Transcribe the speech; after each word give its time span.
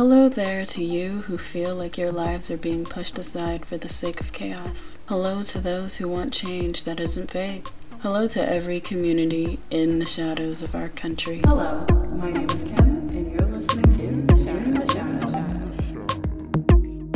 Hello 0.00 0.30
there 0.30 0.64
to 0.64 0.82
you 0.82 1.20
who 1.26 1.36
feel 1.36 1.76
like 1.76 1.98
your 1.98 2.10
lives 2.10 2.50
are 2.50 2.56
being 2.56 2.86
pushed 2.86 3.18
aside 3.18 3.66
for 3.66 3.76
the 3.76 3.90
sake 3.90 4.18
of 4.18 4.32
chaos. 4.32 4.96
Hello 5.08 5.42
to 5.42 5.60
those 5.60 5.98
who 5.98 6.08
want 6.08 6.32
change 6.32 6.84
that 6.84 6.98
isn't 6.98 7.30
vague. 7.30 7.68
Hello 8.00 8.26
to 8.28 8.40
every 8.40 8.80
community 8.80 9.58
in 9.70 9.98
the 9.98 10.06
shadows 10.06 10.62
of 10.62 10.74
our 10.74 10.88
country. 10.88 11.42
Hello, 11.44 11.84
my 12.12 12.30
name 12.30 12.48
is 12.48 12.64
Kim, 12.64 12.78
and 12.78 13.30
you're 13.30 13.46
listening 13.46 13.98
to 13.98 14.34
The 14.34 14.42
Shadow, 14.42 14.70
The 14.72 14.86
Shadow, 14.94 15.30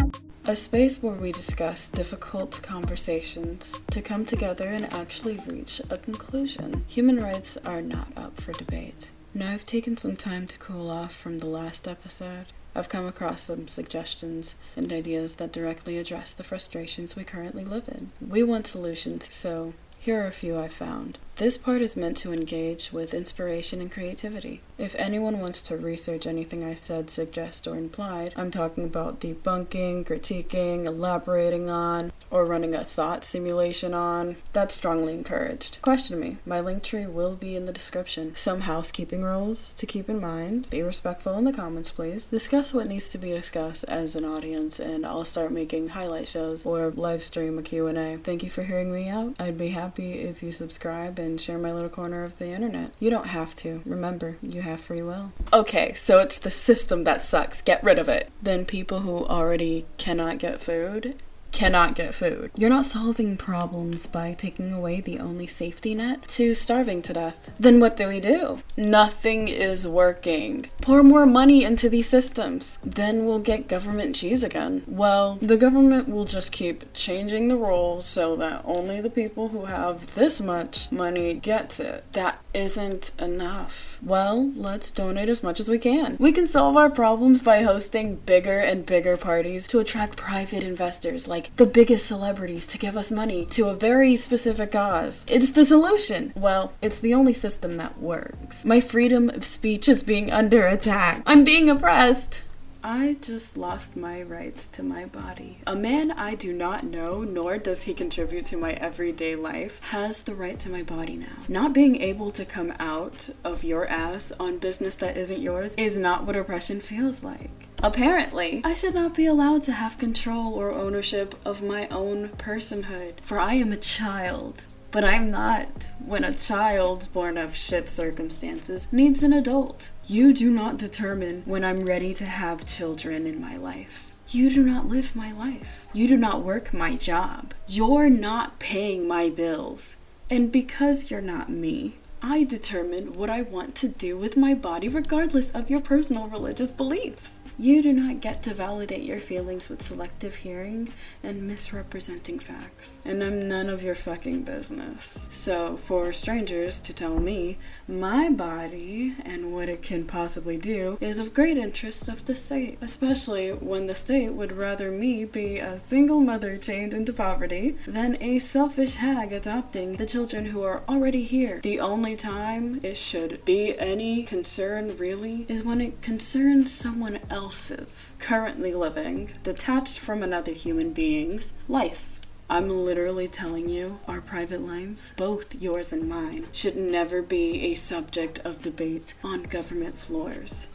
Shadow. 0.02 0.10
A 0.44 0.54
space 0.54 1.02
where 1.02 1.14
we 1.14 1.32
discuss 1.32 1.88
difficult 1.88 2.60
conversations 2.62 3.80
to 3.92 4.02
come 4.02 4.26
together 4.26 4.66
and 4.66 4.92
actually 4.92 5.40
reach 5.46 5.80
a 5.88 5.96
conclusion. 5.96 6.84
Human 6.88 7.22
rights 7.22 7.56
are 7.64 7.80
not 7.80 8.08
up 8.14 8.38
for 8.42 8.52
debate. 8.52 9.10
Now, 9.32 9.52
I've 9.52 9.64
taken 9.64 9.96
some 9.96 10.16
time 10.16 10.46
to 10.48 10.58
cool 10.58 10.90
off 10.90 11.16
from 11.16 11.38
the 11.38 11.46
last 11.46 11.88
episode. 11.88 12.48
I've 12.74 12.88
come 12.88 13.06
across 13.06 13.42
some 13.42 13.68
suggestions 13.68 14.54
and 14.76 14.92
ideas 14.92 15.36
that 15.36 15.52
directly 15.52 15.98
address 15.98 16.32
the 16.32 16.42
frustrations 16.42 17.14
we 17.14 17.24
currently 17.24 17.64
live 17.64 17.88
in. 17.88 18.10
We 18.26 18.42
want 18.42 18.66
solutions, 18.66 19.32
so 19.32 19.74
here 19.98 20.22
are 20.22 20.26
a 20.26 20.32
few 20.32 20.58
I 20.58 20.68
found. 20.68 21.18
This 21.36 21.56
part 21.56 21.82
is 21.82 21.96
meant 21.96 22.16
to 22.18 22.32
engage 22.32 22.92
with 22.92 23.12
inspiration 23.12 23.80
and 23.80 23.90
creativity. 23.90 24.60
If 24.78 24.94
anyone 24.94 25.40
wants 25.40 25.62
to 25.62 25.76
research 25.76 26.28
anything 26.28 26.64
I 26.64 26.74
said, 26.74 27.10
suggest, 27.10 27.66
or 27.66 27.76
implied, 27.76 28.32
I'm 28.36 28.52
talking 28.52 28.84
about 28.84 29.18
debunking, 29.18 30.06
critiquing, 30.06 30.84
elaborating 30.84 31.68
on, 31.68 32.12
or 32.30 32.44
running 32.44 32.72
a 32.72 32.84
thought 32.84 33.24
simulation 33.24 33.94
on, 33.94 34.36
that's 34.52 34.76
strongly 34.76 35.12
encouraged. 35.14 35.82
Question 35.82 36.20
me. 36.20 36.36
My 36.46 36.60
link 36.60 36.84
tree 36.84 37.06
will 37.06 37.34
be 37.34 37.56
in 37.56 37.66
the 37.66 37.72
description. 37.72 38.36
Some 38.36 38.60
housekeeping 38.62 39.22
rules 39.22 39.74
to 39.74 39.86
keep 39.86 40.08
in 40.08 40.20
mind. 40.20 40.70
Be 40.70 40.82
respectful 40.82 41.36
in 41.36 41.44
the 41.44 41.52
comments, 41.52 41.90
please. 41.90 42.26
Discuss 42.26 42.72
what 42.72 42.86
needs 42.86 43.10
to 43.10 43.18
be 43.18 43.32
discussed 43.32 43.84
as 43.84 44.14
an 44.14 44.24
audience, 44.24 44.78
and 44.78 45.04
I'll 45.04 45.24
start 45.24 45.50
making 45.50 45.88
highlight 45.88 46.28
shows 46.28 46.64
or 46.64 46.90
live 46.90 47.24
stream 47.24 47.58
a 47.58 47.62
Q&A. 47.62 48.18
Thank 48.18 48.44
you 48.44 48.50
for 48.50 48.62
hearing 48.62 48.92
me 48.92 49.08
out. 49.08 49.34
I'd 49.40 49.58
be 49.58 49.68
happy 49.68 50.20
if 50.20 50.40
you 50.40 50.52
subscribe 50.52 51.18
and 51.24 51.40
share 51.40 51.58
my 51.58 51.72
little 51.72 51.88
corner 51.88 52.22
of 52.22 52.38
the 52.38 52.48
internet. 52.48 52.92
You 53.00 53.10
don't 53.10 53.28
have 53.28 53.56
to. 53.56 53.82
Remember, 53.84 54.36
you 54.42 54.62
have 54.62 54.80
free 54.80 55.02
will. 55.02 55.32
Okay, 55.52 55.94
so 55.94 56.18
it's 56.20 56.38
the 56.38 56.50
system 56.50 57.04
that 57.04 57.20
sucks. 57.20 57.62
Get 57.62 57.82
rid 57.82 57.98
of 57.98 58.08
it. 58.08 58.30
Then 58.42 58.64
people 58.64 59.00
who 59.00 59.24
already 59.26 59.86
cannot 59.96 60.38
get 60.38 60.60
food 60.60 61.16
cannot 61.54 61.94
get 61.94 62.14
food. 62.14 62.50
You're 62.56 62.68
not 62.68 62.84
solving 62.84 63.36
problems 63.36 64.08
by 64.08 64.34
taking 64.34 64.72
away 64.72 65.00
the 65.00 65.20
only 65.20 65.46
safety 65.46 65.94
net 65.94 66.26
to 66.28 66.52
starving 66.52 67.00
to 67.02 67.12
death. 67.12 67.48
Then 67.60 67.78
what 67.78 67.96
do 67.96 68.08
we 68.08 68.18
do? 68.18 68.60
Nothing 68.76 69.46
is 69.46 69.86
working. 69.86 70.66
Pour 70.82 71.04
more 71.04 71.24
money 71.24 71.62
into 71.62 71.88
these 71.88 72.08
systems. 72.08 72.78
Then 72.84 73.24
we'll 73.24 73.38
get 73.38 73.68
government 73.68 74.16
cheese 74.16 74.42
again. 74.42 74.82
Well, 74.88 75.38
the 75.40 75.56
government 75.56 76.08
will 76.08 76.24
just 76.24 76.50
keep 76.50 76.92
changing 76.92 77.46
the 77.46 77.56
rules 77.56 78.04
so 78.04 78.34
that 78.34 78.62
only 78.64 79.00
the 79.00 79.08
people 79.08 79.50
who 79.50 79.66
have 79.66 80.14
this 80.14 80.40
much 80.40 80.90
money 80.90 81.34
gets 81.34 81.78
it. 81.78 82.04
That 82.14 82.40
isn't 82.52 83.12
enough. 83.20 84.00
Well, 84.02 84.52
let's 84.56 84.90
donate 84.90 85.28
as 85.28 85.42
much 85.42 85.60
as 85.60 85.68
we 85.68 85.78
can. 85.78 86.16
We 86.18 86.32
can 86.32 86.46
solve 86.48 86.76
our 86.76 86.90
problems 86.90 87.42
by 87.42 87.62
hosting 87.62 88.16
bigger 88.16 88.58
and 88.58 88.84
bigger 88.84 89.16
parties 89.16 89.66
to 89.68 89.78
attract 89.78 90.16
private 90.16 90.64
investors 90.64 91.28
like 91.28 91.43
like 91.44 91.56
the 91.56 91.66
biggest 91.66 92.06
celebrities 92.06 92.66
to 92.66 92.78
give 92.78 92.96
us 92.96 93.10
money 93.10 93.44
to 93.44 93.68
a 93.68 93.74
very 93.74 94.16
specific 94.16 94.72
cause. 94.72 95.24
It's 95.28 95.50
the 95.50 95.64
solution. 95.64 96.32
Well, 96.34 96.72
it's 96.80 96.98
the 96.98 97.12
only 97.12 97.34
system 97.34 97.76
that 97.76 98.00
works. 98.00 98.64
My 98.64 98.80
freedom 98.80 99.28
of 99.28 99.44
speech 99.44 99.88
is 99.88 100.02
being 100.02 100.32
under 100.32 100.66
attack. 100.66 101.22
I'm 101.26 101.44
being 101.44 101.68
oppressed. 101.68 102.44
I 102.86 103.16
just 103.22 103.56
lost 103.56 103.96
my 103.96 104.22
rights 104.22 104.68
to 104.68 104.82
my 104.82 105.06
body. 105.06 105.56
A 105.66 105.74
man 105.74 106.10
I 106.10 106.34
do 106.34 106.52
not 106.52 106.84
know, 106.84 107.22
nor 107.22 107.56
does 107.56 107.84
he 107.84 107.94
contribute 107.94 108.44
to 108.46 108.58
my 108.58 108.72
everyday 108.74 109.36
life, 109.36 109.80
has 109.84 110.22
the 110.22 110.34
right 110.34 110.58
to 110.58 110.68
my 110.68 110.82
body 110.82 111.16
now. 111.16 111.38
Not 111.48 111.72
being 111.72 111.98
able 112.02 112.30
to 112.32 112.44
come 112.44 112.74
out 112.78 113.30
of 113.42 113.64
your 113.64 113.86
ass 113.86 114.32
on 114.38 114.58
business 114.58 114.96
that 114.96 115.16
isn't 115.16 115.40
yours 115.40 115.74
is 115.78 115.96
not 115.96 116.26
what 116.26 116.36
oppression 116.36 116.80
feels 116.80 117.24
like. 117.24 117.68
Apparently, 117.82 118.60
I 118.64 118.74
should 118.74 118.94
not 118.94 119.14
be 119.14 119.24
allowed 119.24 119.62
to 119.62 119.72
have 119.72 119.96
control 119.96 120.52
or 120.52 120.70
ownership 120.70 121.34
of 121.42 121.62
my 121.62 121.88
own 121.88 122.28
personhood, 122.36 123.14
for 123.22 123.38
I 123.38 123.54
am 123.54 123.72
a 123.72 123.78
child. 123.78 124.64
But 124.94 125.02
I'm 125.02 125.28
not 125.28 125.90
when 125.98 126.22
a 126.22 126.32
child 126.32 127.08
born 127.12 127.36
of 127.36 127.56
shit 127.56 127.88
circumstances 127.88 128.86
needs 128.92 129.24
an 129.24 129.32
adult. 129.32 129.90
You 130.06 130.32
do 130.32 130.52
not 130.52 130.76
determine 130.76 131.42
when 131.46 131.64
I'm 131.64 131.84
ready 131.84 132.14
to 132.14 132.24
have 132.24 132.64
children 132.64 133.26
in 133.26 133.40
my 133.40 133.56
life. 133.56 134.12
You 134.28 134.50
do 134.50 134.62
not 134.62 134.86
live 134.86 135.16
my 135.16 135.32
life. 135.32 135.84
You 135.92 136.06
do 136.06 136.16
not 136.16 136.44
work 136.44 136.72
my 136.72 136.94
job. 136.94 137.54
You're 137.66 138.08
not 138.08 138.60
paying 138.60 139.08
my 139.08 139.30
bills. 139.30 139.96
And 140.30 140.52
because 140.52 141.10
you're 141.10 141.20
not 141.20 141.50
me, 141.50 141.96
I 142.22 142.44
determine 142.44 143.14
what 143.14 143.28
I 143.28 143.42
want 143.42 143.74
to 143.74 143.88
do 143.88 144.16
with 144.16 144.36
my 144.36 144.54
body 144.54 144.88
regardless 144.88 145.50
of 145.50 145.68
your 145.68 145.80
personal 145.80 146.28
religious 146.28 146.70
beliefs. 146.70 147.40
You 147.56 147.82
do 147.82 147.92
not 147.92 148.20
get 148.20 148.42
to 148.44 148.54
validate 148.54 149.04
your 149.04 149.20
feelings 149.20 149.68
with 149.68 149.80
selective 149.80 150.36
hearing 150.36 150.92
and 151.22 151.46
misrepresenting 151.46 152.40
facts. 152.40 152.98
And 153.04 153.22
I'm 153.22 153.48
none 153.48 153.68
of 153.68 153.80
your 153.80 153.94
fucking 153.94 154.42
business. 154.42 155.28
So, 155.30 155.76
for 155.76 156.12
strangers 156.12 156.80
to 156.80 156.92
tell 156.92 157.20
me 157.20 157.58
my 157.86 158.28
body 158.28 159.14
and 159.24 159.52
what 159.52 159.68
it 159.68 159.82
can 159.82 160.04
possibly 160.04 160.56
do 160.56 160.98
is 161.00 161.20
of 161.20 161.32
great 161.32 161.56
interest 161.56 162.08
of 162.08 162.26
the 162.26 162.34
state, 162.34 162.78
especially 162.80 163.50
when 163.50 163.86
the 163.86 163.94
state 163.94 164.32
would 164.32 164.52
rather 164.52 164.90
me 164.90 165.24
be 165.24 165.58
a 165.58 165.78
single 165.78 166.20
mother 166.20 166.56
chained 166.56 166.92
into 166.92 167.12
poverty 167.12 167.76
than 167.86 168.20
a 168.20 168.40
selfish 168.40 168.96
hag 168.96 169.32
adopting 169.32 169.92
the 169.92 170.06
children 170.06 170.46
who 170.46 170.62
are 170.62 170.82
already 170.88 171.22
here. 171.22 171.60
The 171.62 171.78
only 171.78 172.16
time 172.16 172.80
it 172.82 172.96
should 172.96 173.44
be 173.44 173.78
any 173.78 174.24
concern 174.24 174.96
really 174.96 175.46
is 175.48 175.62
when 175.62 175.80
it 175.80 176.02
concerns 176.02 176.72
someone 176.72 177.20
else 177.30 177.43
else's 177.44 178.14
currently 178.18 178.72
living, 178.72 179.30
detached 179.42 179.98
from 179.98 180.22
another 180.22 180.52
human 180.52 180.94
being's 180.94 181.52
life. 181.68 182.18
I'm 182.48 182.70
literally 182.70 183.28
telling 183.28 183.68
you, 183.68 184.00
our 184.08 184.22
private 184.22 184.62
lives, 184.62 185.12
both 185.18 185.60
yours 185.60 185.92
and 185.92 186.08
mine, 186.08 186.46
should 186.52 186.74
never 186.74 187.20
be 187.20 187.60
a 187.64 187.74
subject 187.74 188.38
of 188.46 188.62
debate 188.62 189.12
on 189.22 189.42
government 189.42 189.98
floors. 189.98 190.68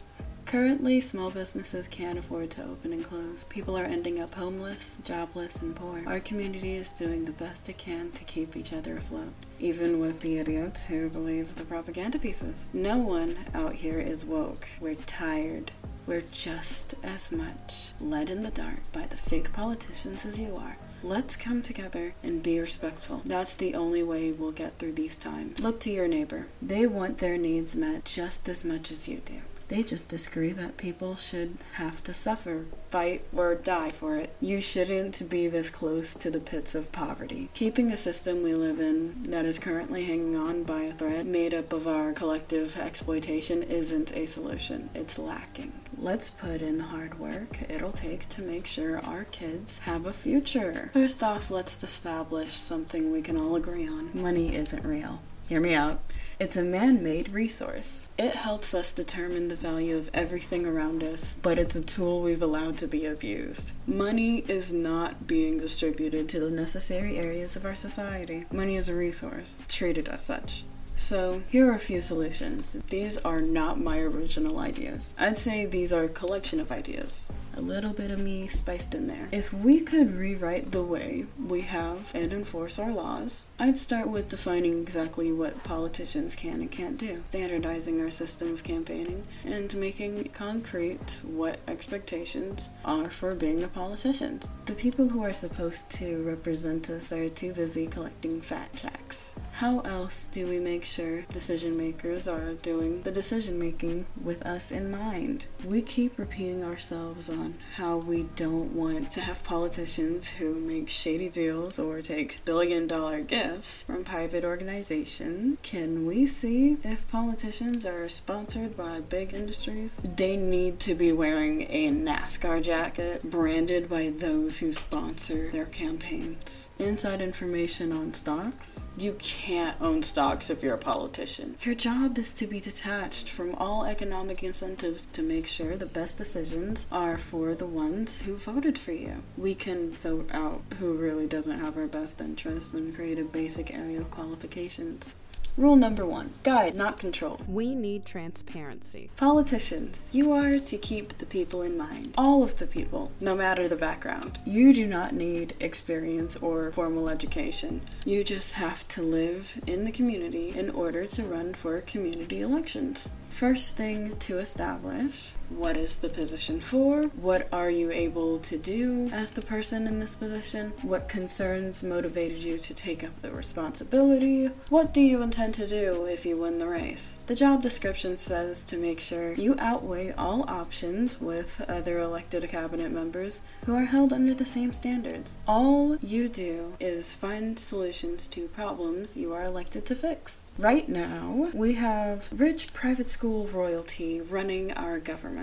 Currently, 0.46 1.02
small 1.02 1.32
businesses 1.32 1.88
can't 1.88 2.20
afford 2.20 2.52
to 2.52 2.66
open 2.66 2.94
and 2.94 3.04
close. 3.04 3.46
People 3.46 3.76
are 3.76 3.84
ending 3.86 4.20
up 4.20 4.36
homeless, 4.36 5.00
jobless, 5.04 5.64
and 5.64 5.76
poor. 5.76 6.04
Our 6.06 6.20
community 6.20 6.76
is 6.76 6.94
doing 6.94 7.26
the 7.26 7.32
best 7.32 7.68
it 7.70 7.80
can 7.80 8.12
to 8.12 8.24
keep 8.26 8.56
each 8.56 8.74
other 8.74 8.98
afloat, 8.98 9.34
even 9.60 10.00
with 10.00 10.22
the 10.22 10.38
idiots 10.38 10.86
who 10.86 11.10
believe 11.10 11.56
the 11.56 11.66
propaganda 11.66 12.20
pieces. 12.20 12.68
No 12.74 12.98
one 12.98 13.38
out 13.56 13.74
here 13.74 14.00
is 14.00 14.26
woke. 14.26 14.68
We're 14.80 14.96
tired. 14.96 15.72
We're 16.10 16.24
just 16.32 16.96
as 17.04 17.32
much 17.32 17.92
led 18.02 18.32
in 18.32 18.42
the 18.42 18.50
dark 18.50 18.80
by 18.92 19.06
the 19.06 19.16
fake 19.16 19.54
politicians 19.54 20.26
as 20.26 20.40
you 20.40 20.56
are. 20.56 20.76
Let's 21.04 21.36
come 21.36 21.62
together 21.62 22.16
and 22.24 22.42
be 22.42 22.60
respectful. 22.60 23.22
That's 23.26 23.56
the 23.56 23.76
only 23.76 24.02
way 24.02 24.32
we'll 24.32 24.52
get 24.52 24.80
through 24.80 24.94
these 24.94 25.16
times. 25.16 25.60
Look 25.60 25.80
to 25.82 25.92
your 25.92 26.08
neighbor. 26.08 26.48
They 26.64 26.88
want 26.88 27.20
their 27.20 27.38
needs 27.38 27.76
met 27.76 28.06
just 28.06 28.50
as 28.50 28.66
much 28.66 28.92
as 28.92 29.08
you 29.08 29.18
do. 29.24 29.42
They 29.68 29.84
just 29.84 30.10
disagree 30.10 30.52
that 30.54 30.78
people 30.78 31.16
should 31.16 31.60
have 31.74 32.02
to 32.06 32.14
suffer, 32.16 32.66
fight, 32.88 33.22
or 33.32 33.54
die 33.54 33.92
for 33.92 34.16
it. 34.16 34.36
You 34.42 34.62
shouldn't 34.62 35.30
be 35.30 35.48
this 35.48 35.70
close 35.70 36.16
to 36.16 36.32
the 36.32 36.40
pits 36.40 36.74
of 36.74 36.92
poverty. 36.92 37.50
Keeping 37.54 37.90
the 37.90 37.98
system 37.98 38.42
we 38.42 38.56
live 38.56 38.80
in 38.80 39.30
that 39.30 39.46
is 39.46 39.60
currently 39.60 40.06
hanging 40.06 40.36
on 40.36 40.64
by 40.64 40.82
a 40.82 40.94
thread 40.94 41.28
made 41.28 41.54
up 41.54 41.72
of 41.72 41.88
our 41.88 42.14
collective 42.14 42.78
exploitation 42.78 43.62
isn't 43.62 44.12
a 44.16 44.26
solution. 44.26 44.90
It's 44.96 45.20
lacking. 45.20 45.72
Let's 46.02 46.30
put 46.30 46.62
in 46.62 46.78
the 46.78 46.86
hard 46.86 47.20
work 47.20 47.70
it'll 47.70 47.92
take 47.92 48.30
to 48.30 48.42
make 48.42 48.66
sure 48.66 49.04
our 49.04 49.26
kids 49.26 49.80
have 49.80 50.06
a 50.06 50.14
future. 50.14 50.92
First 50.94 51.22
off, 51.22 51.52
let's 51.52 51.84
establish 51.84 52.54
something 52.54 53.12
we 53.12 53.22
can 53.22 53.36
all 53.36 53.58
agree 53.58 53.86
on. 53.86 54.10
Money 54.14 54.56
isn't 54.56 54.86
real. 54.86 55.22
Hear 55.50 55.60
me 55.60 55.74
out. 55.74 56.00
It's 56.40 56.56
a 56.56 56.64
man 56.64 57.04
made 57.04 57.28
resource. 57.28 58.08
It 58.18 58.36
helps 58.36 58.74
us 58.74 58.94
determine 58.94 59.50
the 59.50 59.58
value 59.58 59.98
of 59.98 60.10
everything 60.14 60.66
around 60.66 61.04
us, 61.04 61.38
but 61.42 61.60
it's 61.60 61.76
a 61.76 61.84
tool 61.84 62.22
we've 62.22 62.42
allowed 62.42 62.78
to 62.78 62.88
be 62.88 63.06
abused. 63.06 63.74
Money 63.86 64.46
is 64.48 64.72
not 64.72 65.28
being 65.28 65.58
distributed 65.58 66.30
to 66.30 66.40
the 66.40 66.50
necessary 66.50 67.18
areas 67.18 67.58
of 67.58 67.66
our 67.66 67.76
society. 67.76 68.46
Money 68.54 68.78
is 68.78 68.88
a 68.88 68.96
resource, 68.96 69.62
treated 69.68 70.08
as 70.08 70.24
such. 70.24 70.64
So, 71.00 71.42
here 71.50 71.72
are 71.72 71.76
a 71.76 71.80
few 71.80 72.02
solutions. 72.02 72.74
These 72.90 73.18
are 73.20 73.42
not 73.42 73.80
my 73.80 74.00
original 74.00 74.60
ideas. 74.60 75.16
I'd 75.18 75.38
say 75.38 75.66
these 75.66 75.94
are 75.94 76.04
a 76.04 76.10
collection 76.10 76.60
of 76.60 76.74
ideas. 76.74 77.32
A 77.60 77.70
little 77.70 77.92
bit 77.92 78.10
of 78.10 78.20
me 78.20 78.48
spiced 78.48 78.96
in 78.96 79.08
there. 79.08 79.28
If 79.34 79.54
we 79.54 79.82
could 79.82 80.16
rewrite 80.16 80.72
the 80.72 80.82
way 80.82 81.26
we 81.38 81.60
have 81.62 82.10
and 82.16 82.32
enforce 82.32 82.80
our 82.80 82.90
laws, 82.90 83.48
I'd 83.60 83.78
start 83.78 84.08
with 84.08 84.30
defining 84.30 84.80
exactly 84.80 85.34
what 85.34 85.62
politicians 85.66 86.36
can 86.36 86.62
and 86.62 86.72
can't 86.72 86.98
do, 86.98 87.22
standardizing 87.26 88.00
our 88.00 88.12
system 88.12 88.54
of 88.54 88.64
campaigning, 88.64 89.28
and 89.44 89.76
making 89.76 90.30
concrete 90.30 91.20
what 91.22 91.60
expectations 91.68 92.70
are 92.86 93.10
for 93.10 93.36
being 93.36 93.62
a 93.62 93.68
politician. 93.68 94.40
The 94.66 94.74
people 94.74 95.10
who 95.10 95.22
are 95.22 95.34
supposed 95.34 95.90
to 95.98 96.24
represent 96.24 96.90
us 96.90 97.12
are 97.12 97.28
too 97.28 97.52
busy 97.52 97.88
collecting 97.88 98.40
fat 98.40 98.74
checks. 98.74 99.36
How 99.52 99.82
else 99.82 100.30
do 100.32 100.48
we 100.48 100.60
make 100.60 100.86
sure 100.86 101.24
decision 101.24 101.76
makers 101.76 102.30
are 102.30 102.54
doing 102.54 103.02
the 103.02 103.12
decision 103.12 103.60
making 103.60 104.06
with 104.24 104.46
us 104.46 104.72
in 104.72 104.90
mind? 104.90 105.48
We 105.66 105.82
keep 105.82 106.18
repeating 106.18 106.64
ourselves 106.64 107.30
on 107.30 107.49
how 107.76 107.98
we 107.98 108.24
don't 108.36 108.74
want 108.74 109.12
to 109.12 109.22
have 109.22 109.44
politicians 109.44 110.30
who 110.30 110.56
make 110.56 110.90
shady 110.90 111.30
deals 111.30 111.80
or 111.80 112.02
take 112.02 112.44
billion 112.46 112.88
dollar 112.88 113.22
gifts 113.22 113.84
from 113.84 114.04
private 114.04 114.44
organizations. 114.44 115.58
Can 115.64 116.06
we 116.06 116.26
see 116.26 116.78
if 116.84 117.08
politicians 117.10 117.86
are 117.86 118.10
sponsored 118.10 118.76
by 118.76 119.00
big 119.00 119.34
industries? 119.34 119.98
They 119.98 120.38
need 120.38 120.80
to 120.82 120.96
be 120.96 121.12
wearing 121.12 121.64
a 121.70 121.90
NASCAR 121.90 122.64
jacket 122.64 123.30
branded 123.30 123.90
by 123.90 124.10
those 124.10 124.60
who 124.60 124.74
sponsor 124.74 125.50
their 125.52 125.66
campaigns 125.66 126.68
inside 126.80 127.20
information 127.22 127.92
on 127.92 128.14
stocks. 128.14 128.88
You 128.98 129.14
can't 129.20 129.80
own 129.82 130.02
stocks 130.02 130.50
if 130.50 130.64
you're 130.64 130.76
a 130.76 130.78
politician. 130.78 131.56
Your 131.62 131.76
job 131.76 132.18
is 132.18 132.34
to 132.36 132.48
be 132.48 132.60
detached 132.62 133.30
from 133.30 133.54
all 133.56 133.84
economic 133.86 134.42
incentives 134.44 135.04
to 135.08 135.22
make 135.22 135.46
sure 135.46 135.76
the 135.76 135.86
best 135.86 136.18
decisions 136.18 136.88
are 136.92 137.18
for 137.18 137.39
the 137.40 137.66
ones 137.66 138.22
who 138.24 138.36
voted 138.36 138.78
for 138.78 138.92
you. 138.92 139.24
We 139.38 139.56
can 139.56 139.94
vote 139.94 140.30
out 140.34 140.62
who 140.80 140.98
really 140.98 141.28
doesn't 141.28 141.60
have 141.60 141.78
our 141.78 141.88
best 141.88 142.20
interest 142.22 142.74
and 142.74 142.96
create 142.96 143.20
a 143.20 143.24
basic 143.24 143.74
area 143.74 144.02
of 144.02 144.12
qualifications. 144.12 145.14
Rule 145.58 145.76
number 145.76 146.06
one 146.06 146.34
guide, 146.44 146.78
not 146.78 147.00
control. 147.00 147.42
We 147.46 147.76
need 147.76 148.06
transparency. 148.06 149.10
Politicians, 149.18 150.08
you 150.12 150.32
are 150.32 150.58
to 150.58 150.78
keep 150.78 151.18
the 151.18 151.26
people 151.26 151.62
in 151.62 151.78
mind. 151.78 152.14
All 152.18 152.44
of 152.44 152.60
the 152.60 152.68
people, 152.68 153.12
no 153.20 153.36
matter 153.36 153.68
the 153.68 153.76
background. 153.76 154.40
You 154.46 154.74
do 154.74 154.86
not 154.86 155.14
need 155.14 155.56
experience 155.60 156.38
or 156.38 156.72
formal 156.72 157.10
education. 157.10 157.82
You 158.06 158.24
just 158.24 158.54
have 158.54 158.88
to 158.90 159.02
live 159.02 159.60
in 159.68 159.84
the 159.84 159.92
community 159.92 160.58
in 160.58 160.70
order 160.70 161.06
to 161.08 161.24
run 161.24 161.54
for 161.54 161.82
community 161.82 162.42
elections. 162.42 163.10
First 163.28 163.76
thing 163.76 164.18
to 164.18 164.40
establish 164.40 165.34
what 165.50 165.76
is 165.76 165.98
the 165.98 166.10
position 166.10 166.60
for? 166.60 167.04
What 167.04 167.50
are 167.52 167.70
you 167.70 167.92
able 167.92 168.40
to 168.40 168.58
do 168.58 169.10
as 169.12 169.32
the 169.32 169.42
person 169.42 169.88
in 169.88 170.00
this 170.00 170.16
position? 170.16 170.74
What 170.82 171.10
concerns 171.10 171.84
motivated 171.84 172.40
you 172.40 172.58
to 172.60 172.74
take 172.74 173.04
up 173.04 173.22
the 173.22 173.32
responsibility? 173.32 174.48
What 174.70 174.94
do 174.94 175.02
you 175.02 175.22
intend 175.22 175.56
to 175.56 175.68
do 175.68 176.06
if 176.06 176.26
you 176.26 176.38
win 176.38 176.60
the 176.60 176.68
race? 176.68 177.20
The 177.28 177.36
job 177.36 177.64
description 177.64 178.18
says 178.18 178.64
to 178.66 178.78
make 178.78 179.00
sure 179.00 179.34
you 179.34 179.56
outweigh 179.60 180.12
all 180.12 180.50
options 180.50 181.20
with 181.20 181.66
other 181.68 182.00
elected 182.00 182.48
cabinet 182.50 182.92
members 182.92 183.42
who 183.66 183.76
are 183.76 183.86
held 183.86 184.14
under 184.14 184.34
the 184.34 184.46
same 184.46 184.74
standards. 184.74 185.38
All 185.48 185.98
you 185.98 186.30
do 186.30 186.76
is 186.80 187.16
find 187.16 187.58
solutions 187.58 188.28
to 188.28 188.48
problems 188.48 189.18
you 189.18 189.34
are 189.34 189.44
elected 189.44 189.86
to 189.88 189.96
fix. 189.96 190.42
Right 190.58 190.90
now, 190.90 191.50
we 191.54 191.74
have 191.76 192.30
rich 192.32 192.74
private 192.74 193.10
school 193.10 193.48
royalty 193.48 194.20
running 194.22 194.72
our 194.74 195.00
government. 195.00 195.39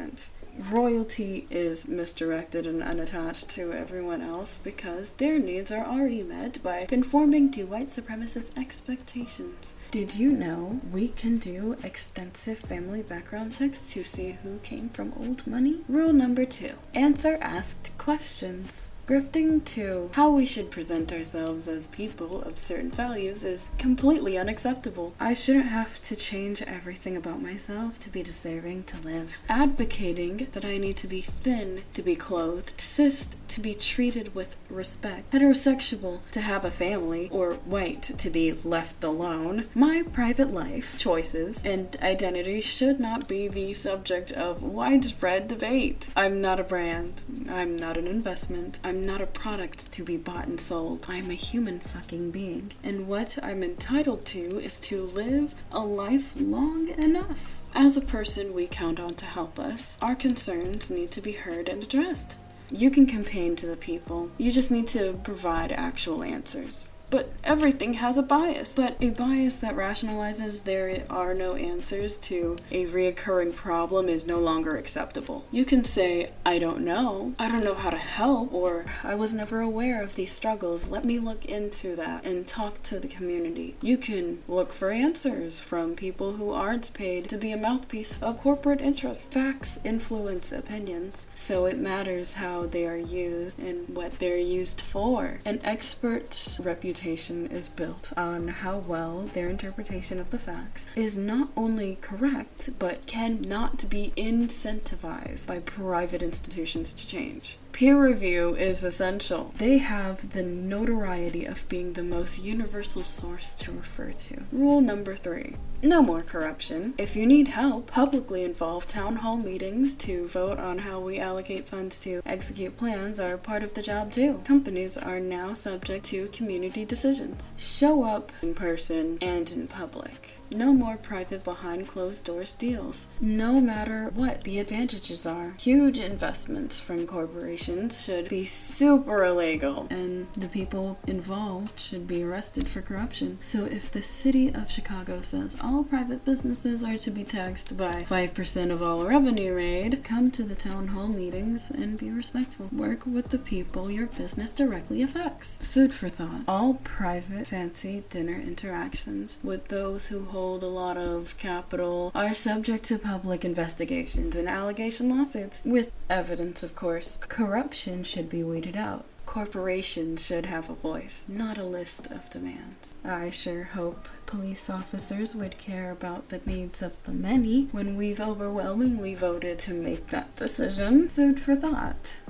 Royalty 0.71 1.47
is 1.51 1.87
misdirected 1.87 2.67
and 2.67 2.83
unattached 2.83 3.51
to 3.51 3.73
everyone 3.73 4.23
else 4.23 4.59
because 4.65 5.11
their 5.11 5.39
needs 5.39 5.71
are 5.71 5.85
already 5.85 6.23
met 6.23 6.63
by 6.63 6.87
conforming 6.87 7.51
to 7.51 7.65
white 7.65 7.89
supremacist 7.89 8.57
expectations. 8.59 9.75
Did 9.91 10.17
you 10.17 10.33
know 10.33 10.81
we 10.91 11.09
can 11.09 11.37
do 11.37 11.77
extensive 11.85 12.59
family 12.59 13.03
background 13.03 13.53
checks 13.53 13.93
to 13.93 14.03
see 14.03 14.39
who 14.43 14.59
came 14.61 14.89
from 14.89 15.13
old 15.19 15.47
money? 15.47 15.83
Rule 15.89 16.15
number 16.15 16.47
two 16.47 16.73
answer 16.95 17.37
asked 17.43 17.91
questions. 17.99 18.89
Grifting 19.07 19.65
to 19.65 20.11
how 20.15 20.31
we 20.31 20.45
should 20.45 20.73
present 20.73 21.13
ourselves 21.13 21.69
as 21.69 21.87
people 21.87 22.43
of 22.43 22.59
certain 22.59 22.91
values 22.91 23.45
is 23.45 23.69
completely 23.79 24.37
unacceptable. 24.37 25.15
I 25.21 25.33
shouldn't 25.33 25.67
have 25.67 26.03
to 26.03 26.17
change 26.17 26.61
everything 26.63 27.17
about 27.17 27.41
myself 27.41 28.01
to 28.01 28.11
be 28.11 28.25
deserving 28.25 28.83
to 28.85 28.99
live. 28.99 29.39
Advocating 29.49 30.49
that 30.51 30.65
I 30.65 30.79
need 30.79 30.97
to 30.97 31.07
be 31.07 31.21
thin 31.21 31.85
to 31.95 32.03
be 32.03 32.17
clothed, 32.17 32.81
cis 32.81 33.29
to 33.47 33.61
be 33.61 33.75
treated 33.75 34.35
with 34.35 34.57
respect, 34.69 35.31
heterosexual 35.31 36.19
to 36.33 36.41
have 36.41 36.65
a 36.65 36.71
family, 36.73 37.29
or 37.31 37.55
white 37.55 38.03
to 38.03 38.29
be 38.29 38.55
left 38.65 39.05
alone. 39.05 39.67
My 39.73 40.03
private 40.03 40.53
life, 40.53 40.99
choices, 40.99 41.65
and 41.65 41.97
identity 42.03 42.61
should 42.61 42.99
not 42.99 43.29
be 43.29 43.47
the 43.47 43.73
subject 43.73 44.33
of 44.33 44.65
widespread 44.65 45.47
debate. 45.47 46.11
I'm 46.17 46.41
not 46.41 46.59
a 46.59 46.65
brand. 46.65 47.23
I'm 47.49 47.77
not 47.77 47.97
an 47.97 48.09
investment. 48.09 48.81
I'm 48.83 48.96
not 49.05 49.21
a 49.21 49.27
product 49.27 49.93
to 49.93 50.05
be 50.05 50.17
bought 50.17 50.47
and 50.47 50.61
sold. 50.61 51.07
I'm 51.09 51.31
a 51.31 51.35
human 51.35 51.81
fucking 51.81 52.31
being. 52.31 52.73
And 52.83 53.09
what 53.09 53.37
I'm 53.43 53.63
entitled 53.63 54.25
to 54.27 54.39
is 54.61 54.81
to 54.81 55.03
live 55.03 55.55
a 55.71 55.81
life 55.81 56.33
long 56.37 56.89
enough. 56.89 57.61
As 57.75 57.97
a 57.97 58.01
person 58.01 58.55
we 58.55 58.67
count 58.67 58.99
on 58.99 59.15
to 59.17 59.27
help 59.27 59.59
us, 59.59 59.99
our 60.01 60.15
concerns 60.15 60.89
need 60.89 61.11
to 61.11 61.21
be 61.21 61.33
heard 61.33 61.69
and 61.69 61.83
addressed. 61.83 62.39
You 62.71 62.91
can 62.91 63.07
campaign 63.07 63.55
to 63.57 63.67
the 63.67 63.77
people, 63.77 64.31
you 64.39 64.51
just 64.51 64.71
need 64.71 64.89
to 64.89 65.21
provide 65.23 65.73
actual 65.73 66.23
answers. 66.23 66.91
But 67.09 67.33
everything 67.45 67.95
has 67.95 68.19
a 68.19 68.23
bias. 68.23 68.75
But 68.75 68.97
a 69.01 69.11
bias 69.11 69.61
that 69.61 69.77
rationalizes 69.77 70.65
there 70.65 71.05
are 71.09 71.35
no 71.35 71.55
answers 71.55 72.19
to 72.19 72.59
a 72.71 72.87
reoccurring 72.87 73.55
problem 73.55 74.09
is 74.09 74.27
no 74.27 74.39
longer 74.39 74.77
acceptable. 74.77 75.45
You 75.51 75.65
can 75.65 75.85
say, 75.85 76.31
I 76.45 76.59
don't 76.59 76.81
know, 76.81 77.35
I 77.39 77.49
don't 77.49 77.65
know 77.65 77.75
how 77.75 77.91
to 77.91 77.97
help, 77.97 78.53
or 78.53 78.87
I 79.05 79.15
was 79.15 79.33
never 79.33 79.61
aware 79.61 80.03
of 80.03 80.17
these 80.17 80.33
struggles. 80.33 80.89
Let 80.89 81.05
me 81.05 81.19
look 81.19 81.45
into 81.45 81.95
that 81.97 82.27
and 82.27 82.47
talk 82.47 82.83
to 82.85 82.99
the 82.99 83.09
community. 83.09 83.77
You 83.81 83.99
can 83.99 84.43
look 84.49 84.73
for 84.73 84.91
answers 84.91 85.61
from 85.61 85.95
people 85.95 86.35
who 86.35 86.51
aren't 86.51 86.93
paid 86.93 87.29
to 87.29 87.37
be 87.37 87.53
a 87.53 87.57
mouthpiece 87.57 88.21
of 88.21 88.39
corporate 88.39 88.81
interests. 88.81 89.29
Facts 89.29 89.79
influence 89.85 90.51
opinions, 90.53 91.27
so 91.35 91.67
it 91.67 91.79
matters 91.79 92.35
how 92.35 92.67
they 92.67 92.87
are 92.87 92.97
used 92.97 93.61
and 93.61 93.89
what 93.95 94.19
they're 94.19 94.37
used 94.37 94.81
for. 94.81 95.41
An 95.45 95.61
expert's 95.63 96.59
reputation 96.61 96.96
is 96.99 97.69
built 97.69 98.13
on 98.17 98.49
how 98.49 98.79
well 98.79 99.31
their 99.35 99.49
interpretation 99.49 100.19
of 100.19 100.31
the 100.31 100.39
facts 100.39 100.89
is 100.97 101.17
not 101.17 101.49
only 101.57 101.99
correct, 102.01 102.71
but 102.79 103.07
cannot 103.07 103.89
be 103.91 104.13
incentivized 104.17 105.47
by 105.47 105.59
private 105.61 106.23
institutions 106.23 106.93
to 106.95 107.07
change. 107.07 107.59
Peer 107.77 108.03
review 108.03 108.55
is 108.55 108.83
essential. 108.83 109.53
They 109.59 109.77
have 109.77 110.33
the 110.33 110.43
notoriety 110.43 111.45
of 111.45 111.69
being 111.69 111.93
the 111.93 112.03
most 112.03 112.43
universal 112.43 113.05
source 113.05 113.53
to 113.57 113.71
refer 113.71 114.13
to. 114.13 114.45
Rule 114.51 114.81
number 114.81 115.15
three 115.15 115.57
no 115.83 116.03
more 116.03 116.23
corruption. 116.23 116.95
If 116.99 117.17
you 117.17 117.27
need 117.27 117.49
help, 117.49 117.91
publicly 117.91 118.45
involve 118.45 118.87
town 118.87 119.17
hall 119.17 119.37
meetings 119.37 119.95
to 119.97 120.27
vote 120.29 120.59
on 120.59 120.79
how 120.79 121.01
we 121.01 121.19
allocate 121.19 121.69
funds 121.69 121.99
to 122.01 122.23
execute 122.25 122.77
plans 122.77 123.21
are 123.21 123.37
part 123.37 123.63
of 123.63 123.75
the 123.75 123.83
job 123.83 124.11
too. 124.11 124.41
Companies 124.45 124.97
are 124.97 125.21
now 125.21 125.55
subject 125.55 126.05
to 126.07 126.29
community 126.29 126.85
decisions. 126.85 127.53
Show 127.57 128.05
up 128.05 128.33
in 128.43 128.55
person 128.55 129.19
and 129.21 129.51
in 129.53 129.69
public. 129.69 130.33
No 130.51 130.73
more 130.73 130.97
private 130.97 131.45
behind 131.45 131.89
closed 131.89 132.25
doors 132.25 132.53
deals. 132.55 133.09
No 133.21 133.61
matter 133.61 134.11
what 134.15 134.43
the 134.45 134.59
advantages 134.59 135.27
are. 135.27 135.55
Huge 135.59 135.99
investments 135.99 136.81
from 136.81 137.07
corporations 137.07 138.03
should 138.03 138.29
be 138.29 138.45
super 138.45 139.25
illegal, 139.25 139.87
and 139.91 140.27
the 140.35 140.49
people 140.49 140.99
involved 141.07 141.81
should 141.81 142.07
be 142.07 142.23
arrested 142.23 142.69
for 142.69 142.81
corruption. 142.81 143.39
So 143.41 143.65
if 143.65 143.91
the 143.91 144.03
city 144.03 144.49
of 144.53 144.71
Chicago 144.71 145.21
says 145.21 145.57
all 145.63 145.85
private 145.85 146.25
businesses 146.25 146.85
are 146.85 146.99
to 146.99 147.11
be 147.11 147.25
taxed 147.25 147.77
by 147.77 148.03
5% 148.03 148.71
of 148.71 148.83
all 148.83 149.05
revenue 149.05 149.55
made, 149.55 150.05
come 150.05 150.31
to 150.33 150.43
the 150.43 150.55
town 150.55 150.89
hall 150.89 151.09
meetings 151.09 151.71
and 151.71 151.99
be 151.99 152.11
respectful. 152.11 152.69
Work 152.73 153.07
with 153.07 153.31
the 153.31 153.39
people 153.39 153.91
your 153.91 154.07
business 154.07 154.53
directly 154.53 155.03
affects. 155.03 155.59
Food 155.65 155.93
for 155.93 156.09
thought. 156.09 156.43
All 156.47 156.75
private, 156.75 157.49
fancy 157.49 158.05
dinner 158.11 158.41
interactions 158.41 159.39
with 159.43 159.69
those 159.69 160.09
who 160.09 160.25
hold 160.37 160.63
a 160.63 160.67
lot 160.67 160.99
of 160.99 161.35
capital 161.39 162.13
are 162.15 162.35
subject 162.35 162.85
to 162.85 162.99
public 162.99 163.43
investigations 163.43 164.37
and 164.37 164.47
allegation 164.47 165.09
lawsuits, 165.09 165.63
with 165.65 165.91
evidence, 166.11 166.63
of 166.63 166.77
course. 166.77 167.17
Corruption 167.23 168.05
should 168.05 168.29
be 168.29 168.43
weeded 168.45 168.77
out. 168.77 169.07
Corporations 169.25 170.25
should 170.25 170.45
have 170.45 170.69
a 170.69 170.75
voice, 170.75 171.25
not 171.27 171.57
a 171.57 171.65
list 171.65 172.11
of 172.11 172.29
demands. 172.29 172.95
I 173.03 173.31
sure 173.31 173.65
hope 173.65 174.09
police 174.27 174.69
officers 174.69 175.35
would 175.35 175.57
care 175.57 175.91
about 175.91 176.29
the 176.29 176.43
needs 176.45 176.83
of 176.83 177.03
the 177.05 177.13
many 177.13 177.69
when 177.73 177.97
we've 177.97 178.21
overwhelmingly 178.21 179.15
voted 179.15 179.61
to 179.63 179.73
make 179.73 180.09
that 180.09 180.37
decision. 180.37 181.09
Food 181.09 181.41
for 181.41 181.57
thought. 181.57 182.21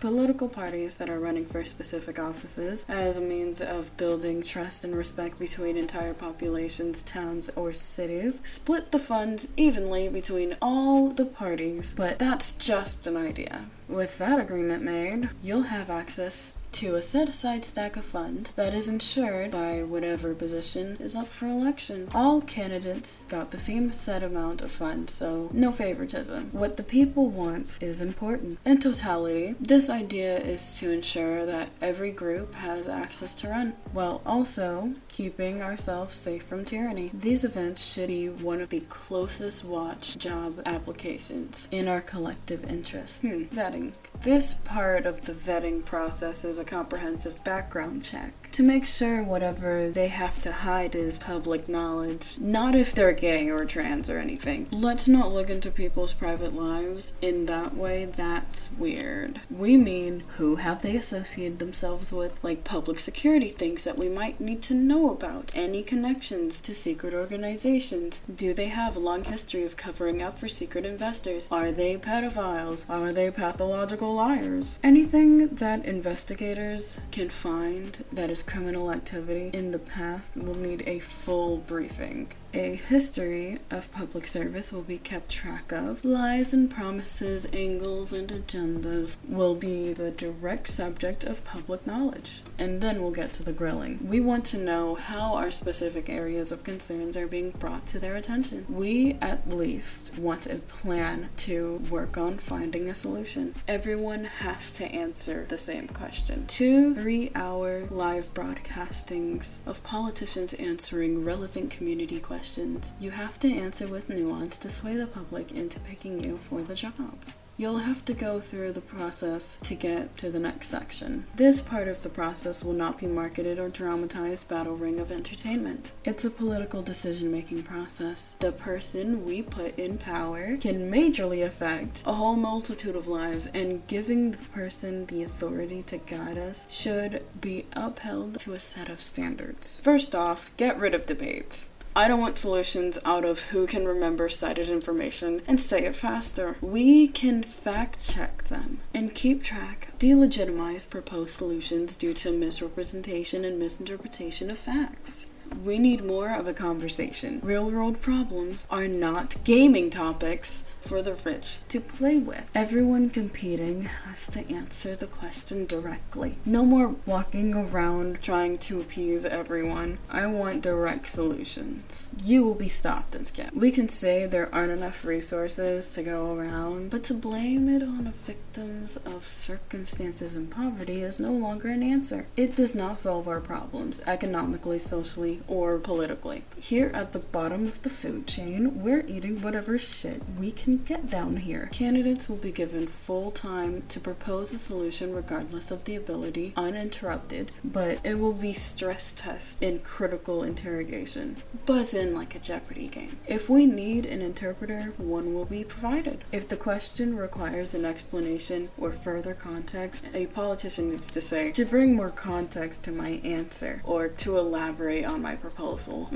Political 0.00 0.48
parties 0.50 0.96
that 0.96 1.08
are 1.08 1.18
running 1.18 1.46
for 1.46 1.64
specific 1.64 2.18
offices 2.18 2.84
as 2.86 3.16
a 3.16 3.20
means 3.22 3.62
of 3.62 3.96
building 3.96 4.42
trust 4.42 4.84
and 4.84 4.94
respect 4.94 5.38
between 5.38 5.76
entire 5.76 6.12
populations, 6.12 7.02
towns, 7.02 7.50
or 7.56 7.72
cities 7.72 8.42
split 8.44 8.92
the 8.92 8.98
funds 8.98 9.48
evenly 9.56 10.08
between 10.10 10.56
all 10.60 11.08
the 11.08 11.24
parties, 11.24 11.94
but 11.96 12.18
that's 12.18 12.52
just 12.52 13.06
an 13.06 13.16
idea. 13.16 13.66
With 13.88 14.18
that 14.18 14.38
agreement 14.38 14.82
made, 14.82 15.30
you'll 15.42 15.62
have 15.62 15.88
access 15.88 16.52
to 16.76 16.94
a 16.94 17.00
set 17.00 17.26
aside 17.26 17.64
stack 17.64 17.96
of 17.96 18.04
funds 18.04 18.52
that 18.52 18.74
is 18.74 18.86
insured 18.86 19.50
by 19.50 19.82
whatever 19.82 20.34
position 20.34 20.94
is 21.00 21.16
up 21.16 21.28
for 21.28 21.46
election. 21.46 22.06
All 22.14 22.42
candidates 22.42 23.24
got 23.30 23.50
the 23.50 23.58
same 23.58 23.92
set 23.92 24.22
amount 24.22 24.60
of 24.60 24.70
funds, 24.70 25.14
so 25.14 25.48
no 25.54 25.72
favoritism. 25.72 26.50
What 26.52 26.76
the 26.76 26.82
people 26.82 27.30
want 27.30 27.78
is 27.80 28.02
important. 28.02 28.58
In 28.66 28.78
totality, 28.78 29.54
this 29.58 29.88
idea 29.88 30.36
is 30.36 30.78
to 30.78 30.90
ensure 30.90 31.46
that 31.46 31.70
every 31.80 32.12
group 32.12 32.54
has 32.56 32.88
access 32.88 33.34
to 33.36 33.48
run, 33.48 33.72
while 33.94 34.20
also 34.26 34.96
keeping 35.08 35.62
ourselves 35.62 36.14
safe 36.14 36.42
from 36.42 36.66
tyranny. 36.66 37.10
These 37.14 37.42
events 37.42 37.90
should 37.90 38.08
be 38.08 38.28
one 38.28 38.60
of 38.60 38.68
the 38.68 38.80
closest 38.80 39.64
watch 39.64 40.18
job 40.18 40.60
applications 40.66 41.68
in 41.70 41.88
our 41.88 42.02
collective 42.02 42.70
interest. 42.70 43.22
Hmm, 43.22 43.44
vetting. 43.44 43.92
This 44.20 44.54
part 44.54 45.06
of 45.06 45.24
the 45.24 45.32
vetting 45.32 45.84
process 45.84 46.44
is 46.44 46.58
a 46.58 46.65
comprehensive 46.66 47.42
background 47.44 48.04
check 48.04 48.45
to 48.56 48.62
make 48.62 48.86
sure 48.86 49.22
whatever 49.22 49.90
they 49.90 50.08
have 50.08 50.40
to 50.40 50.50
hide 50.50 50.94
is 50.94 51.18
public 51.18 51.68
knowledge. 51.68 52.38
Not 52.38 52.74
if 52.74 52.94
they're 52.94 53.12
gay 53.12 53.50
or 53.50 53.66
trans 53.66 54.08
or 54.08 54.16
anything. 54.16 54.66
Let's 54.70 55.06
not 55.06 55.30
look 55.30 55.50
into 55.50 55.70
people's 55.70 56.14
private 56.14 56.54
lives 56.54 57.12
in 57.20 57.44
that 57.46 57.76
way. 57.76 58.06
That's 58.06 58.70
weird. 58.78 59.42
We 59.50 59.76
mean 59.76 60.24
who 60.38 60.56
have 60.56 60.80
they 60.80 60.96
associated 60.96 61.58
themselves 61.58 62.14
with, 62.14 62.42
like 62.42 62.64
public 62.64 62.98
security 62.98 63.50
things 63.50 63.84
that 63.84 63.98
we 63.98 64.08
might 64.08 64.40
need 64.40 64.62
to 64.62 64.74
know 64.74 65.10
about, 65.10 65.50
any 65.54 65.82
connections 65.82 66.58
to 66.60 66.72
secret 66.72 67.12
organizations. 67.12 68.22
Do 68.34 68.54
they 68.54 68.68
have 68.68 68.96
a 68.96 69.00
long 69.00 69.24
history 69.24 69.64
of 69.64 69.76
covering 69.76 70.22
up 70.22 70.38
for 70.38 70.48
secret 70.48 70.86
investors? 70.86 71.46
Are 71.52 71.72
they 71.72 71.98
pedophiles? 71.98 72.88
Are 72.88 73.12
they 73.12 73.30
pathological 73.30 74.14
liars? 74.14 74.78
Anything 74.82 75.48
that 75.48 75.84
investigators 75.84 77.00
can 77.10 77.28
find 77.28 78.02
that 78.10 78.30
is 78.30 78.45
criminal 78.46 78.90
activity 78.90 79.50
in 79.52 79.72
the 79.72 79.78
past 79.78 80.36
will 80.36 80.56
need 80.56 80.82
a 80.86 81.00
full 81.00 81.58
briefing. 81.58 82.28
A 82.56 82.76
history 82.76 83.58
of 83.70 83.92
public 83.92 84.26
service 84.26 84.72
will 84.72 84.80
be 84.80 84.96
kept 84.96 85.28
track 85.28 85.72
of. 85.72 86.02
Lies 86.06 86.54
and 86.54 86.70
promises, 86.70 87.46
angles, 87.52 88.14
and 88.14 88.30
agendas 88.30 89.18
will 89.28 89.54
be 89.54 89.92
the 89.92 90.10
direct 90.10 90.68
subject 90.68 91.22
of 91.22 91.44
public 91.44 91.86
knowledge. 91.86 92.40
And 92.58 92.80
then 92.80 93.02
we'll 93.02 93.10
get 93.10 93.34
to 93.34 93.42
the 93.42 93.52
grilling. 93.52 93.98
We 94.08 94.20
want 94.20 94.46
to 94.46 94.58
know 94.58 94.94
how 94.94 95.34
our 95.34 95.50
specific 95.50 96.08
areas 96.08 96.50
of 96.50 96.64
concerns 96.64 97.14
are 97.14 97.26
being 97.26 97.50
brought 97.50 97.86
to 97.88 97.98
their 97.98 98.16
attention. 98.16 98.64
We, 98.70 99.18
at 99.20 99.46
least, 99.50 100.16
want 100.16 100.46
a 100.46 100.56
plan 100.56 101.28
to 101.36 101.84
work 101.90 102.16
on 102.16 102.38
finding 102.38 102.88
a 102.88 102.94
solution. 102.94 103.54
Everyone 103.68 104.24
has 104.24 104.72
to 104.74 104.86
answer 104.86 105.44
the 105.46 105.58
same 105.58 105.88
question. 105.88 106.46
Two 106.46 106.94
three 106.94 107.32
hour 107.34 107.84
live 107.90 108.32
broadcastings 108.32 109.58
of 109.66 109.82
politicians 109.82 110.54
answering 110.54 111.22
relevant 111.22 111.70
community 111.70 112.18
questions 112.18 112.45
questions, 112.46 112.94
you 113.00 113.10
have 113.10 113.40
to 113.40 113.52
answer 113.52 113.88
with 113.88 114.08
nuance 114.08 114.56
to 114.56 114.70
sway 114.70 114.94
the 114.94 115.06
public 115.08 115.50
into 115.50 115.80
picking 115.80 116.22
you 116.22 116.38
for 116.38 116.62
the 116.62 116.76
job. 116.76 117.18
You'll 117.56 117.78
have 117.78 118.04
to 118.04 118.14
go 118.14 118.38
through 118.38 118.72
the 118.72 118.80
process 118.80 119.58
to 119.64 119.74
get 119.74 120.16
to 120.18 120.30
the 120.30 120.38
next 120.38 120.68
section. 120.68 121.26
This 121.34 121.60
part 121.60 121.88
of 121.88 122.04
the 122.04 122.08
process 122.08 122.62
will 122.62 122.74
not 122.74 122.98
be 122.98 123.08
marketed 123.08 123.58
or 123.58 123.68
dramatized 123.68 124.48
battle 124.48 124.76
ring 124.76 125.00
of 125.00 125.10
entertainment. 125.10 125.90
It's 126.04 126.24
a 126.24 126.30
political 126.30 126.82
decision 126.82 127.32
making 127.32 127.64
process. 127.64 128.36
The 128.38 128.52
person 128.52 129.24
we 129.24 129.42
put 129.42 129.76
in 129.76 129.98
power 129.98 130.56
can 130.56 130.88
majorly 130.88 131.44
affect 131.44 132.04
a 132.06 132.12
whole 132.12 132.36
multitude 132.36 132.94
of 132.94 133.08
lives, 133.08 133.48
and 133.48 133.84
giving 133.88 134.30
the 134.30 134.44
person 134.54 135.06
the 135.06 135.24
authority 135.24 135.82
to 135.84 135.98
guide 135.98 136.38
us 136.38 136.68
should 136.70 137.24
be 137.40 137.66
upheld 137.72 138.38
to 138.40 138.52
a 138.52 138.60
set 138.60 138.88
of 138.88 139.02
standards. 139.02 139.80
First 139.80 140.14
off, 140.14 140.56
get 140.56 140.78
rid 140.78 140.94
of 140.94 141.06
debates. 141.06 141.70
I 141.96 142.08
don't 142.08 142.20
want 142.20 142.36
solutions 142.36 142.98
out 143.06 143.24
of 143.24 143.44
who 143.44 143.66
can 143.66 143.88
remember 143.88 144.28
cited 144.28 144.68
information 144.68 145.40
and 145.46 145.58
say 145.58 145.86
it 145.86 145.96
faster. 145.96 146.58
We 146.60 147.08
can 147.08 147.42
fact 147.42 148.06
check 148.06 148.44
them 148.44 148.80
and 148.92 149.14
keep 149.14 149.42
track, 149.42 149.88
delegitimize 149.98 150.90
proposed 150.90 151.30
solutions 151.30 151.96
due 151.96 152.12
to 152.12 152.38
misrepresentation 152.38 153.46
and 153.46 153.58
misinterpretation 153.58 154.50
of 154.50 154.58
facts. 154.58 155.30
We 155.64 155.78
need 155.78 156.04
more 156.04 156.34
of 156.34 156.46
a 156.46 156.52
conversation. 156.52 157.40
Real 157.42 157.70
world 157.70 158.02
problems 158.02 158.66
are 158.70 158.88
not 158.88 159.42
gaming 159.44 159.88
topics 159.88 160.64
for 160.86 161.02
the 161.02 161.14
rich 161.14 161.58
to 161.68 161.80
play 161.80 162.18
with. 162.18 162.48
Everyone 162.54 163.10
competing 163.10 163.82
has 163.82 164.28
to 164.28 164.48
answer 164.52 164.94
the 164.94 165.08
question 165.08 165.66
directly. 165.66 166.38
No 166.44 166.64
more 166.64 166.94
walking 167.04 167.54
around 167.54 168.22
trying 168.22 168.58
to 168.58 168.80
appease 168.80 169.24
everyone. 169.24 169.98
I 170.08 170.26
want 170.26 170.62
direct 170.62 171.08
solutions. 171.08 172.08
You 172.22 172.44
will 172.44 172.54
be 172.54 172.68
stopped 172.68 173.16
and 173.16 173.26
skipped. 173.26 173.54
We 173.54 173.72
can 173.72 173.88
say 173.88 174.26
there 174.26 174.54
aren't 174.54 174.70
enough 174.70 175.04
resources 175.04 175.92
to 175.94 176.02
go 176.02 176.34
around, 176.36 176.90
but 176.90 177.02
to 177.04 177.14
blame 177.14 177.68
it 177.68 177.82
on 177.82 178.04
the 178.04 178.10
victims 178.10 178.96
of 178.98 179.26
circumstances 179.26 180.36
and 180.36 180.50
poverty 180.50 181.02
is 181.02 181.18
no 181.18 181.32
longer 181.32 181.68
an 181.68 181.82
answer. 181.82 182.26
It 182.36 182.54
does 182.54 182.74
not 182.74 182.98
solve 182.98 183.26
our 183.26 183.40
problems 183.40 184.00
economically, 184.06 184.78
socially, 184.78 185.42
or 185.48 185.78
politically. 185.78 186.44
Here 186.60 186.90
at 186.94 187.12
the 187.12 187.18
bottom 187.18 187.66
of 187.66 187.82
the 187.82 187.90
food 187.90 188.28
chain, 188.28 188.82
we're 188.82 189.04
eating 189.08 189.42
whatever 189.42 189.78
shit 189.78 190.22
we 190.38 190.52
can 190.52 190.75
get 190.84 191.10
down 191.10 191.38
here. 191.38 191.68
Candidates 191.72 192.28
will 192.28 192.36
be 192.36 192.52
given 192.52 192.86
full 192.86 193.30
time 193.30 193.82
to 193.88 194.00
propose 194.00 194.52
a 194.52 194.58
solution 194.58 195.14
regardless 195.14 195.70
of 195.70 195.84
the 195.84 195.96
ability, 195.96 196.52
uninterrupted, 196.56 197.50
but 197.64 197.98
it 198.04 198.18
will 198.18 198.32
be 198.32 198.52
stress 198.52 199.12
test 199.14 199.62
in 199.62 199.80
critical 199.80 200.42
interrogation. 200.42 201.36
Buzz 201.64 201.94
in 201.94 202.14
like 202.14 202.34
a 202.34 202.38
Jeopardy 202.38 202.88
game. 202.88 203.16
If 203.26 203.48
we 203.48 203.66
need 203.66 204.06
an 204.06 204.22
interpreter, 204.22 204.94
one 204.96 205.34
will 205.34 205.44
be 205.44 205.64
provided. 205.64 206.24
If 206.32 206.48
the 206.48 206.56
question 206.56 207.16
requires 207.16 207.74
an 207.74 207.84
explanation 207.84 208.70
or 208.78 208.92
further 208.92 209.34
context, 209.34 210.06
a 210.14 210.26
politician 210.26 210.90
needs 210.90 211.10
to 211.10 211.20
say, 211.20 211.52
to 211.52 211.64
bring 211.64 211.94
more 211.94 212.10
context 212.10 212.84
to 212.84 212.92
my 212.92 213.20
answer, 213.24 213.82
or 213.84 214.08
to 214.08 214.38
elaborate 214.38 215.04
on 215.04 215.22
my 215.22 215.34
proposal. 215.36 216.10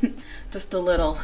Just 0.50 0.72
a 0.74 0.78
little. 0.78 1.18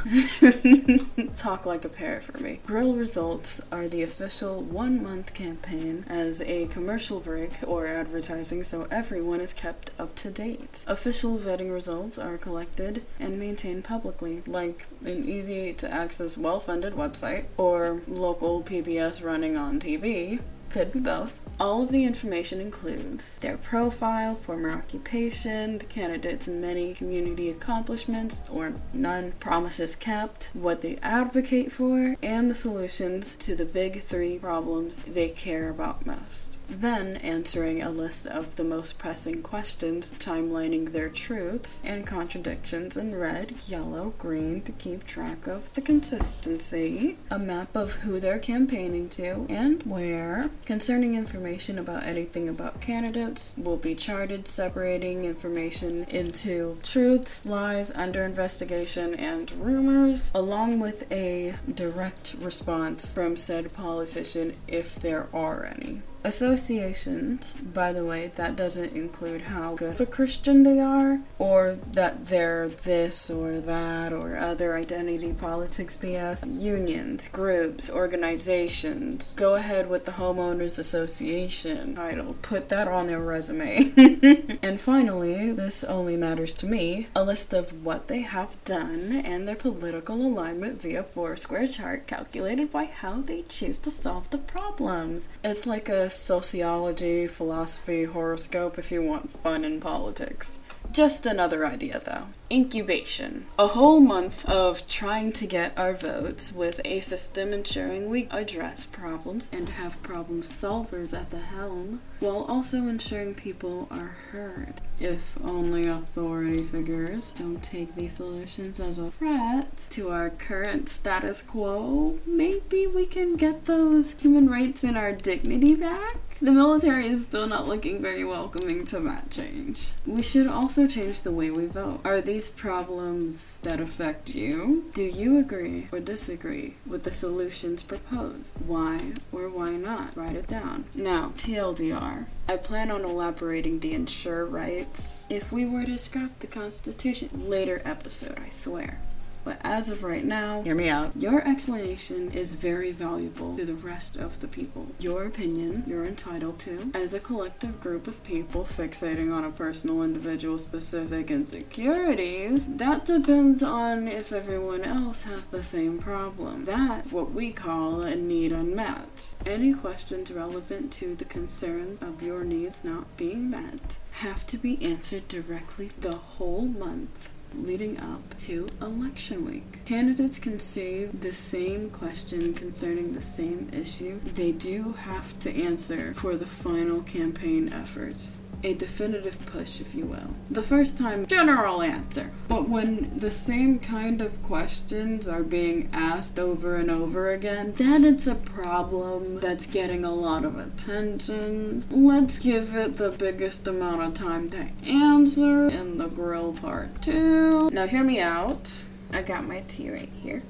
Talk 1.37 1.67
like 1.67 1.85
a 1.85 1.89
parrot 1.89 2.25
for 2.25 2.39
me. 2.39 2.61
Grill 2.81 2.95
results 2.95 3.61
are 3.71 3.89
the 3.89 4.03
official 4.03 4.63
one 4.63 5.03
month 5.03 5.35
campaign 5.35 6.03
as 6.09 6.41
a 6.41 6.67
commercial 6.69 7.21
break 7.21 7.51
or 7.67 7.87
advertising 7.87 8.65
so 8.65 8.89
everyone 8.91 9.43
is 9.43 9.53
kept 9.53 9.91
up 9.99 10.15
to 10.15 10.31
date. 10.31 10.83
Official 10.87 11.37
vetting 11.37 11.71
results 11.71 12.19
are 12.19 12.39
collected 12.39 13.05
and 13.19 13.39
maintained 13.39 13.85
publicly, 13.85 14.43
like 14.47 14.87
an 15.05 15.29
easy 15.29 15.75
to 15.75 15.93
access, 15.93 16.39
well 16.39 16.59
funded 16.59 16.95
website 16.95 17.45
or 17.59 18.01
local 18.09 18.63
PBS 18.63 19.23
running 19.23 19.59
on 19.59 19.79
TV. 19.79 20.41
Could 20.71 20.91
be 20.91 21.01
both. 21.01 21.39
All 21.61 21.83
of 21.83 21.91
the 21.91 22.05
information 22.05 22.59
includes 22.59 23.39
their 23.41 23.59
profile, 23.59 24.35
former 24.35 24.71
occupation, 24.71 25.77
the 25.77 25.85
candidate's 25.85 26.49
many 26.49 26.95
community 26.95 27.51
accomplishments 27.51 28.41
or 28.51 28.73
none, 28.95 29.33
promises 29.33 29.95
kept, 29.95 30.53
what 30.55 30.81
they 30.81 30.97
advocate 31.03 31.71
for, 31.71 32.17
and 32.23 32.51
the 32.51 32.55
solutions 32.55 33.37
to 33.37 33.55
the 33.55 33.67
big 33.67 34.03
three 34.03 34.39
problems 34.39 35.01
they 35.01 35.29
care 35.29 35.69
about 35.69 36.07
most. 36.07 36.57
Then 36.71 37.17
answering 37.17 37.83
a 37.83 37.91
list 37.91 38.27
of 38.27 38.55
the 38.55 38.65
most 38.65 38.97
pressing 38.97 39.43
questions, 39.43 40.15
timelining 40.19 40.93
their 40.93 41.09
truths 41.09 41.83
and 41.85 42.07
contradictions 42.07 42.97
in 42.97 43.17
red, 43.17 43.55
yellow, 43.67 44.15
green 44.19 44.63
to 44.63 44.73
keep 44.73 45.05
track 45.05 45.49
of 45.49 45.75
the 45.75 45.81
consistency, 45.81 47.19
a 47.29 47.39
map 47.41 47.75
of 47.77 47.93
who 47.95 48.21
they're 48.21 48.39
campaigning 48.39 49.09
to 49.11 49.47
and 49.49 49.83
where, 49.83 50.51
concerning 50.65 51.17
information 51.17 51.79
about 51.79 52.05
anything 52.05 52.49
about 52.49 52.81
candidates 52.81 53.55
will 53.59 53.77
be 53.77 53.95
charted, 53.95 54.47
separating 54.47 55.25
information 55.25 56.05
into 56.05 56.79
truths, 56.83 57.45
lies, 57.45 57.91
under 57.93 58.23
investigation, 58.23 59.15
and 59.15 59.51
rumors, 59.53 60.31
along 60.35 60.79
with 60.79 61.11
a 61.11 61.57
direct 61.75 62.37
response 62.41 63.13
from 63.13 63.37
said 63.37 63.73
politician 63.75 64.55
if 64.69 64.95
there 64.95 65.29
are 65.35 65.65
any. 65.65 66.03
Associations, 66.23 67.57
by 67.57 67.93
the 67.93 68.05
way, 68.05 68.31
that 68.37 68.55
doesn't 68.55 68.93
include 68.95 69.43
how 69.43 69.75
good 69.75 69.95
of 69.95 70.01
a 70.01 70.07
Christian 70.07 70.65
they 70.65 70.79
are, 70.79 71.21
or 71.39 71.79
that 71.93 72.27
they're 72.27 72.69
this 72.69 73.31
or 73.31 73.59
that 73.61 74.13
or 74.13 74.37
other 74.37 74.77
identity 74.77 75.33
politics 75.33 75.97
BS. 75.97 76.45
Unions, 76.61 77.29
groups, 77.29 77.89
organizations. 77.89 79.33
Go 79.35 79.55
ahead 79.55 79.89
with 79.89 80.05
the 80.05 80.13
Homeowners 80.13 80.79
Association 80.79 81.95
title. 81.95 82.37
Put 82.43 82.69
that 82.69 82.87
on 82.87 83.07
their 83.07 83.21
resume. 83.21 83.93
and 84.63 84.79
finally, 84.79 85.53
this 85.53 85.83
only 85.85 86.17
matters 86.17 86.55
to 86.57 86.67
me, 86.67 87.09
a 87.17 87.25
list 87.25 87.55
of 87.55 87.83
what 87.83 88.09
they 88.09 88.21
have 88.21 88.63
done 88.65 89.13
and 89.25 89.49
their 89.49 89.57
political 89.57 90.17
alignment 90.17 90.83
via 90.83 91.03
Foursquare 91.03 91.67
chart 91.67 92.07
calculated 92.07 92.71
by 92.71 92.85
how 92.85 93.23
they 93.23 93.43
choose 93.43 93.79
to 93.79 93.91
solve 93.91 94.29
the 94.29 94.39
problems. 94.39 95.31
It's 95.43 95.67
like 95.67 95.89
a 95.89 96.10
sociology, 96.11 97.27
philosophy, 97.27 98.05
horoscope 98.05 98.79
if 98.79 98.93
you 98.93 99.03
want 99.03 99.31
fun 99.43 99.65
in 99.65 99.81
politics. 99.81 100.60
Just 100.93 101.25
another 101.25 101.65
idea 101.65 102.01
though. 102.05 102.25
Incubation. 102.51 103.47
A 103.59 103.69
whole 103.69 104.01
month 104.01 104.45
of 104.47 104.89
trying 104.89 105.33
to 105.33 105.47
get 105.47 105.79
our 105.79 105.95
votes 105.95 106.53
with 106.53 106.81
a 106.85 107.01
system 107.01 107.53
ensuring 107.53 108.11
we 108.11 108.27
address 108.33 108.87
problems 108.87 109.49
and 109.53 109.69
have 109.69 110.03
problem 110.03 110.43
solvers 110.43 111.17
at 111.17 111.31
the 111.31 111.39
helm, 111.39 112.01
while 112.19 112.45
also 112.49 112.89
ensuring 112.89 113.35
people 113.35 113.87
are 113.91 114.17
heard. 114.33 114.81
If 114.99 115.39
only 115.45 115.87
authority 115.87 116.65
figures 116.65 117.31
don't 117.31 117.63
take 117.63 117.95
these 117.95 118.15
solutions 118.15 118.81
as 118.81 118.99
a 118.99 119.13
threat 119.13 119.87
to 119.91 120.11
our 120.11 120.31
current 120.31 120.89
status 120.89 121.41
quo, 121.41 122.19
maybe 122.27 122.87
we 122.89 123.07
can 123.07 123.37
get 123.37 123.67
those 123.67 124.21
human 124.21 124.51
rights 124.51 124.83
and 124.83 124.99
our 124.99 125.13
dignity 125.13 125.77
back? 125.77 126.17
The 126.43 126.53
military 126.53 127.07
is 127.07 127.25
still 127.25 127.47
not 127.47 127.69
looking 127.69 128.01
very 128.01 128.25
welcoming 128.25 128.87
to 128.87 129.01
that 129.01 129.31
change. 129.31 129.93
We 130.07 130.23
should 130.23 130.47
also 130.47 130.87
change 130.87 131.21
the 131.21 131.31
way 131.31 131.51
we 131.51 131.67
vote. 131.67 132.01
Are 132.03 132.23
these 132.23 132.49
problems 132.49 133.59
that 133.63 133.79
affect 133.79 134.35
you? 134.35 134.91
Do 134.95 135.03
you 135.03 135.39
agree 135.39 135.89
or 135.93 136.01
disagree 136.01 136.77
with 136.87 137.03
the 137.03 137.13
solutions 137.13 137.83
proposed? 137.83 138.57
Why 138.67 139.13
or 139.31 139.51
why 139.51 139.73
not? 139.73 140.17
Write 140.17 140.37
it 140.37 140.47
down. 140.47 140.87
Now, 140.95 141.35
TLDR. 141.37 142.25
I 142.49 142.57
plan 142.57 142.91
on 142.91 143.05
elaborating 143.05 143.81
the 143.81 143.93
ensure 143.93 144.47
rights 144.47 145.27
if 145.29 145.53
we 145.53 145.67
were 145.67 145.85
to 145.85 145.99
scrap 145.99 146.39
the 146.39 146.47
Constitution. 146.47 147.29
Later 147.51 147.83
episode, 147.85 148.39
I 148.39 148.49
swear. 148.49 148.99
But 149.45 149.59
as 149.63 149.91
of 149.91 150.03
right 150.03 150.25
now, 150.25 150.63
hear 150.63 150.75
me 150.75 150.89
out. 150.89 151.13
Your 151.17 151.47
explanation 151.47 152.31
is 152.33 152.55
very 152.55 152.93
valuable 152.93 153.57
to 153.57 153.65
the 153.65 153.75
rest 153.75 154.17
of 154.17 154.41
the 154.41 154.49
people. 154.49 154.89
Your 154.99 155.25
opinion, 155.25 155.85
you're 155.87 156.07
entitled 156.07 156.59
to. 156.61 156.91
As 156.95 157.15
a 157.15 157.21
collective 157.21 157.81
group 157.81 158.07
of 158.07 158.23
people 158.25 158.63
fixating 158.63 159.33
on 159.33 159.45
a 159.45 159.51
personal, 159.51 160.03
individual, 160.03 160.59
specific 160.59 161.31
insecurities, 161.31 162.69
that 162.77 163.05
depends 163.05 163.63
on 163.63 164.09
if 164.09 164.33
everyone 164.33 164.85
else 164.85 165.25
has 165.25 165.47
the 165.47 165.63
same 165.63 165.99
problem. 165.99 166.65
That, 166.67 167.11
what 167.13 167.33
we 167.33 167.53
call 167.53 168.03
a 168.03 168.17
need 168.17 168.53
unmet. 168.53 169.35
Any 169.47 169.73
questions 169.73 170.31
relevant 170.31 170.93
to 170.95 171.15
the 171.15 171.25
concern 171.25 171.99
of 172.01 172.23
your 172.23 172.45
needs 172.45 172.85
not 172.85 173.17
being 173.17 173.51
met 173.51 173.99
have 174.13 174.47
to 174.49 174.59
be 174.59 174.83
answered 174.85 175.29
directly 175.29 175.91
the 176.01 176.17
whole 176.17 176.67
month 176.67 177.31
leading 177.55 177.99
up 177.99 178.37
to 178.39 178.67
election 178.81 179.47
week. 179.47 179.85
Candidates 179.85 180.39
can 180.39 180.59
save 180.59 181.21
the 181.21 181.33
same 181.33 181.91
question 181.91 182.55
concerning 182.55 183.13
the 183.13 183.23
same 183.23 183.69
issue 183.73 184.21
they 184.35 184.53
do 184.53 184.93
have 184.93 185.39
to 185.39 185.55
answer 185.55 186.15
for 186.15 186.37
the 186.37 186.47
final 186.47 187.03
campaign 187.03 187.73
efforts 187.73 188.40
a 188.63 188.75
definitive 188.75 189.45
push, 189.47 189.81
if 189.81 189.95
you 189.95 190.05
will. 190.05 190.35
The 190.51 190.63
first 190.63 190.99
time, 190.99 191.27
general 191.27 191.83
answer. 191.83 192.31
But 192.49 192.69
when 192.69 193.19
the 193.19 193.31
same 193.31 193.79
kind 193.79 194.21
of 194.21 194.43
questions 194.43 195.27
are 195.29 195.43
being 195.43 195.89
asked 195.93 196.39
over 196.39 196.77
and 196.77 196.91
over 196.91 197.31
again, 197.31 197.73
then 197.77 198.05
it's 198.05 198.27
a 198.27 198.35
problem 198.35 199.41
that's 199.41 199.67
getting 199.67 200.05
a 200.05 200.15
lot 200.15 200.45
of 200.45 200.59
attention. 200.59 201.85
Let's 201.91 202.39
give 202.39 202.75
it 202.77 202.95
the 202.95 203.11
biggest 203.11 203.67
amount 203.67 204.03
of 204.03 204.15
time 204.15 204.51
to 204.51 204.69
answer 204.85 205.69
in 205.69 205.99
the 205.99 206.09
grill 206.09 206.53
part 206.53 207.03
two. 207.03 207.71
Now, 207.71 207.87
hear 207.87 208.05
me 208.05 208.21
out. 208.21 208.85
I 209.13 209.23
got 209.23 209.45
my 209.45 209.61
tea 209.63 209.91
right 209.91 210.13
here 210.23 210.43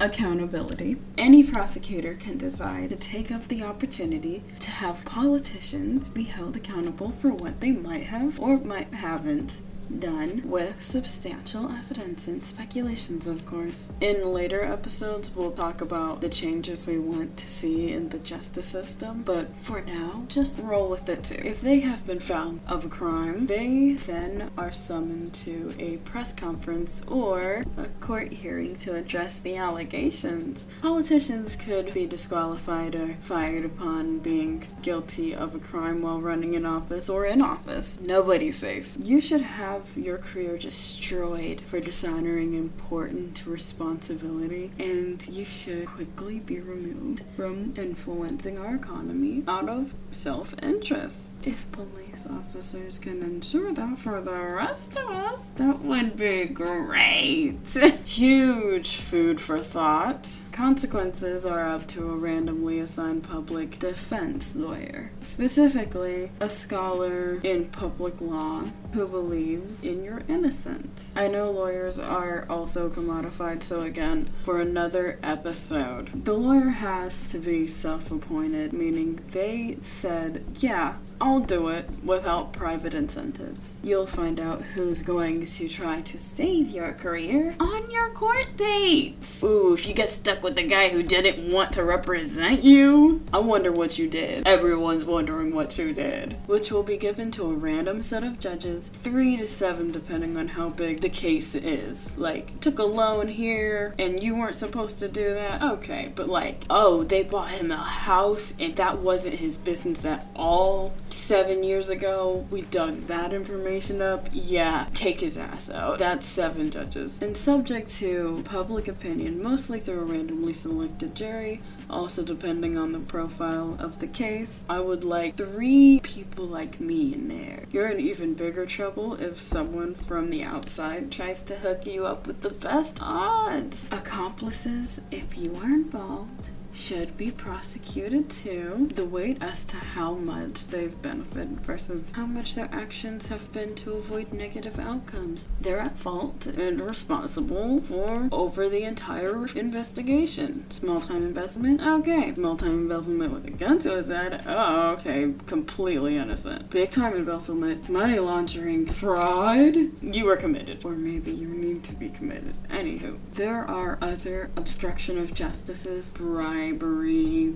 accountability. 0.00 0.96
Any 1.16 1.42
prosecutor 1.42 2.14
can 2.14 2.38
decide 2.38 2.90
to 2.90 2.96
take 2.96 3.30
up 3.30 3.48
the 3.48 3.62
opportunity 3.62 4.42
to 4.60 4.70
have 4.70 5.04
politicians 5.04 6.08
be 6.08 6.24
held 6.24 6.56
accountable 6.56 7.10
for 7.10 7.30
what 7.30 7.60
they 7.60 7.72
might 7.72 8.04
have 8.04 8.38
or 8.40 8.58
might 8.58 8.92
haven't 8.94 9.62
done 9.98 10.42
with 10.44 10.82
substantial 10.82 11.70
evidence 11.70 12.28
and 12.28 12.42
speculations, 12.42 13.26
of 13.26 13.46
course. 13.46 13.92
In 14.00 14.32
later 14.32 14.62
episodes, 14.62 15.34
we'll 15.34 15.50
talk 15.50 15.80
about 15.80 16.20
the 16.20 16.28
changes 16.28 16.86
we 16.86 16.98
want 16.98 17.36
to 17.38 17.48
see 17.48 17.92
in 17.92 18.08
the 18.10 18.18
justice 18.18 18.66
system, 18.66 19.22
but 19.22 19.54
for 19.56 19.80
now, 19.80 20.24
just 20.28 20.58
roll 20.60 20.88
with 20.88 21.08
it 21.08 21.24
too. 21.24 21.40
If 21.44 21.60
they 21.60 21.80
have 21.80 22.06
been 22.06 22.20
found 22.20 22.60
of 22.66 22.84
a 22.84 22.88
crime, 22.88 23.46
they 23.46 23.94
then 23.94 24.50
are 24.56 24.72
summoned 24.72 25.34
to 25.34 25.74
a 25.78 25.98
press 25.98 26.34
conference 26.34 27.02
or 27.06 27.64
a 27.76 27.86
court 28.00 28.32
hearing 28.32 28.76
to 28.76 28.94
address 28.94 29.40
the 29.40 29.56
allegations. 29.56 30.66
Politicians 30.82 31.56
could 31.56 31.94
be 31.94 32.06
disqualified 32.06 32.94
or 32.94 33.14
fired 33.20 33.64
upon 33.64 34.18
being 34.18 34.66
guilty 34.82 35.34
of 35.34 35.54
a 35.54 35.58
crime 35.58 36.02
while 36.02 36.20
running 36.20 36.54
in 36.54 36.66
office 36.66 37.08
or 37.08 37.24
in 37.24 37.40
office. 37.40 37.98
Nobody's 38.00 38.58
safe. 38.58 38.96
You 38.98 39.20
should 39.20 39.42
have 39.42 39.77
have 39.78 39.96
your 39.96 40.18
career 40.18 40.58
destroyed 40.58 41.60
for 41.60 41.78
dishonoring 41.78 42.54
important 42.54 43.46
responsibility, 43.46 44.72
and 44.78 45.26
you 45.28 45.44
should 45.44 45.86
quickly 45.86 46.40
be 46.40 46.60
removed 46.60 47.24
from 47.36 47.72
influencing 47.76 48.58
our 48.58 48.74
economy 48.74 49.44
out 49.46 49.68
of 49.68 49.94
self 50.10 50.54
interest. 50.62 51.30
If 51.44 51.70
police 51.70 52.26
officers 52.28 52.98
can 52.98 53.22
ensure 53.22 53.72
that 53.72 53.98
for 53.98 54.20
the 54.20 54.38
rest 54.38 54.96
of 54.96 55.08
us, 55.10 55.50
that 55.50 55.80
would 55.82 56.16
be 56.16 56.46
great. 56.46 57.58
Huge 58.04 58.96
food 58.96 59.40
for 59.40 59.58
thought. 59.58 60.42
Consequences 60.58 61.46
are 61.46 61.68
up 61.68 61.86
to 61.86 62.10
a 62.10 62.16
randomly 62.16 62.80
assigned 62.80 63.22
public 63.22 63.78
defense 63.78 64.56
lawyer, 64.56 65.12
specifically 65.20 66.32
a 66.40 66.48
scholar 66.48 67.38
in 67.44 67.66
public 67.66 68.20
law 68.20 68.64
who 68.92 69.06
believes 69.06 69.84
in 69.84 70.02
your 70.02 70.22
innocence. 70.26 71.16
I 71.16 71.28
know 71.28 71.52
lawyers 71.52 72.00
are 72.00 72.44
also 72.50 72.90
commodified, 72.90 73.62
so 73.62 73.82
again, 73.82 74.26
for 74.42 74.60
another 74.60 75.20
episode, 75.22 76.24
the 76.24 76.34
lawyer 76.34 76.70
has 76.70 77.24
to 77.26 77.38
be 77.38 77.68
self 77.68 78.10
appointed, 78.10 78.72
meaning 78.72 79.20
they 79.30 79.78
said, 79.80 80.44
yeah, 80.56 80.96
I'll 81.20 81.40
do 81.40 81.68
it 81.68 81.88
without 82.04 82.52
private 82.52 82.94
incentives. 82.94 83.80
You'll 83.82 84.06
find 84.06 84.38
out 84.38 84.62
who's 84.62 85.02
going 85.02 85.44
to 85.44 85.68
try 85.68 86.00
to 86.02 86.18
save 86.18 86.70
your 86.70 86.92
career 86.92 87.56
on 87.58 87.90
your 87.90 88.10
court 88.10 88.56
date. 88.56 89.40
Ooh, 89.42 89.74
if 89.74 89.88
you 89.88 89.94
get 89.94 90.08
stuck 90.08 90.42
with 90.42 90.54
the 90.54 90.62
guy 90.62 90.90
who 90.90 91.02
didn't 91.02 91.52
want 91.52 91.72
to 91.72 91.84
represent 91.84 92.62
you, 92.62 93.22
I 93.32 93.38
wonder 93.38 93.72
what 93.72 93.98
you 93.98 94.08
did. 94.08 94.46
Everyone's 94.46 95.04
wondering 95.04 95.54
what 95.54 95.76
you 95.76 95.92
did. 95.92 96.36
Which 96.46 96.70
will 96.70 96.84
be 96.84 96.96
given 96.96 97.30
to 97.32 97.50
a 97.50 97.54
random 97.54 98.02
set 98.02 98.22
of 98.22 98.38
judges, 98.38 98.88
three 98.88 99.36
to 99.38 99.46
seven 99.46 99.90
depending 99.90 100.36
on 100.36 100.48
how 100.48 100.68
big 100.68 101.00
the 101.00 101.08
case 101.08 101.54
is. 101.54 102.18
Like, 102.18 102.60
took 102.60 102.78
a 102.78 102.84
loan 102.84 103.28
here 103.28 103.94
and 103.98 104.22
you 104.22 104.36
weren't 104.36 104.56
supposed 104.56 105.00
to 105.00 105.08
do 105.08 105.34
that? 105.34 105.62
Okay, 105.62 106.12
but 106.14 106.28
like, 106.28 106.64
oh, 106.70 107.02
they 107.02 107.24
bought 107.24 107.50
him 107.50 107.72
a 107.72 107.76
house 107.76 108.54
and 108.58 108.76
that 108.76 108.98
wasn't 108.98 109.34
his 109.34 109.56
business 109.56 110.04
at 110.04 110.26
all 110.36 110.94
seven 111.12 111.64
years 111.64 111.88
ago. 111.88 112.46
We 112.50 112.62
dug 112.62 113.06
that 113.06 113.32
information 113.32 114.02
up. 114.02 114.28
Yeah, 114.32 114.86
take 114.94 115.20
his 115.20 115.36
ass 115.36 115.70
out. 115.70 115.98
That's 115.98 116.26
seven 116.26 116.70
judges. 116.70 117.18
And 117.20 117.36
subject 117.36 117.90
to 117.96 118.42
public 118.44 118.88
opinion, 118.88 119.42
mostly 119.42 119.80
through 119.80 120.00
a 120.00 120.04
randomly 120.04 120.54
selected 120.54 121.14
jury, 121.14 121.60
also 121.90 122.22
depending 122.22 122.76
on 122.76 122.92
the 122.92 123.00
profile 123.00 123.76
of 123.80 124.00
the 124.00 124.06
case. 124.06 124.64
I 124.68 124.80
would 124.80 125.04
like 125.04 125.36
three 125.36 126.00
people 126.02 126.44
like 126.44 126.80
me 126.80 127.14
in 127.14 127.28
there. 127.28 127.64
You're 127.70 127.88
in 127.88 128.00
even 128.00 128.34
bigger 128.34 128.66
trouble 128.66 129.14
if 129.14 129.38
someone 129.38 129.94
from 129.94 130.30
the 130.30 130.42
outside 130.42 131.10
tries 131.10 131.42
to 131.44 131.56
hook 131.56 131.86
you 131.86 132.06
up 132.06 132.26
with 132.26 132.42
the 132.42 132.50
best 132.50 133.00
odds. 133.02 133.86
Accomplices, 133.90 135.00
if 135.10 135.38
you 135.38 135.56
are 135.56 135.70
involved, 135.70 136.50
should 136.72 137.16
be 137.16 137.30
prosecuted 137.30 138.30
too. 138.30 138.88
The 138.94 139.04
weight 139.04 139.38
as 139.40 139.64
to 139.66 139.76
how 139.76 140.14
much 140.14 140.68
they've 140.68 141.00
benefited 141.00 141.60
versus 141.60 142.12
how 142.12 142.26
much 142.26 142.54
their 142.54 142.68
actions 142.72 143.28
have 143.28 143.52
been 143.52 143.74
to 143.76 143.92
avoid 143.92 144.32
negative 144.32 144.78
outcomes. 144.78 145.48
They're 145.60 145.80
at 145.80 145.98
fault 145.98 146.46
and 146.46 146.80
responsible 146.80 147.80
for 147.80 148.28
over 148.32 148.68
the 148.68 148.84
entire 148.84 149.46
investigation. 149.46 150.70
Small 150.70 151.00
time 151.00 151.22
investment? 151.22 151.80
Okay. 151.80 152.34
Small 152.34 152.56
time 152.56 152.82
investment 152.82 153.32
with 153.32 153.46
a 153.46 153.50
gun 153.50 153.78
to 153.80 153.96
his 153.96 154.08
head? 154.08 154.42
Oh, 154.46 154.92
okay. 154.92 155.34
Completely 155.46 156.16
innocent. 156.16 156.70
Big 156.70 156.90
time 156.90 157.14
embezzlement, 157.14 157.88
money 157.88 158.18
laundering, 158.18 158.86
fraud? 158.86 159.76
You 160.02 160.24
were 160.24 160.36
committed. 160.36 160.84
Or 160.84 160.92
maybe 160.92 161.32
you 161.32 161.48
need 161.48 161.82
to 161.84 161.94
be 161.94 162.08
committed. 162.08 162.54
Anywho, 162.68 163.18
there 163.32 163.64
are 163.64 163.98
other 164.00 164.50
obstruction 164.56 165.18
of 165.18 165.34
justices, 165.34 166.10
bribery, 166.12 166.57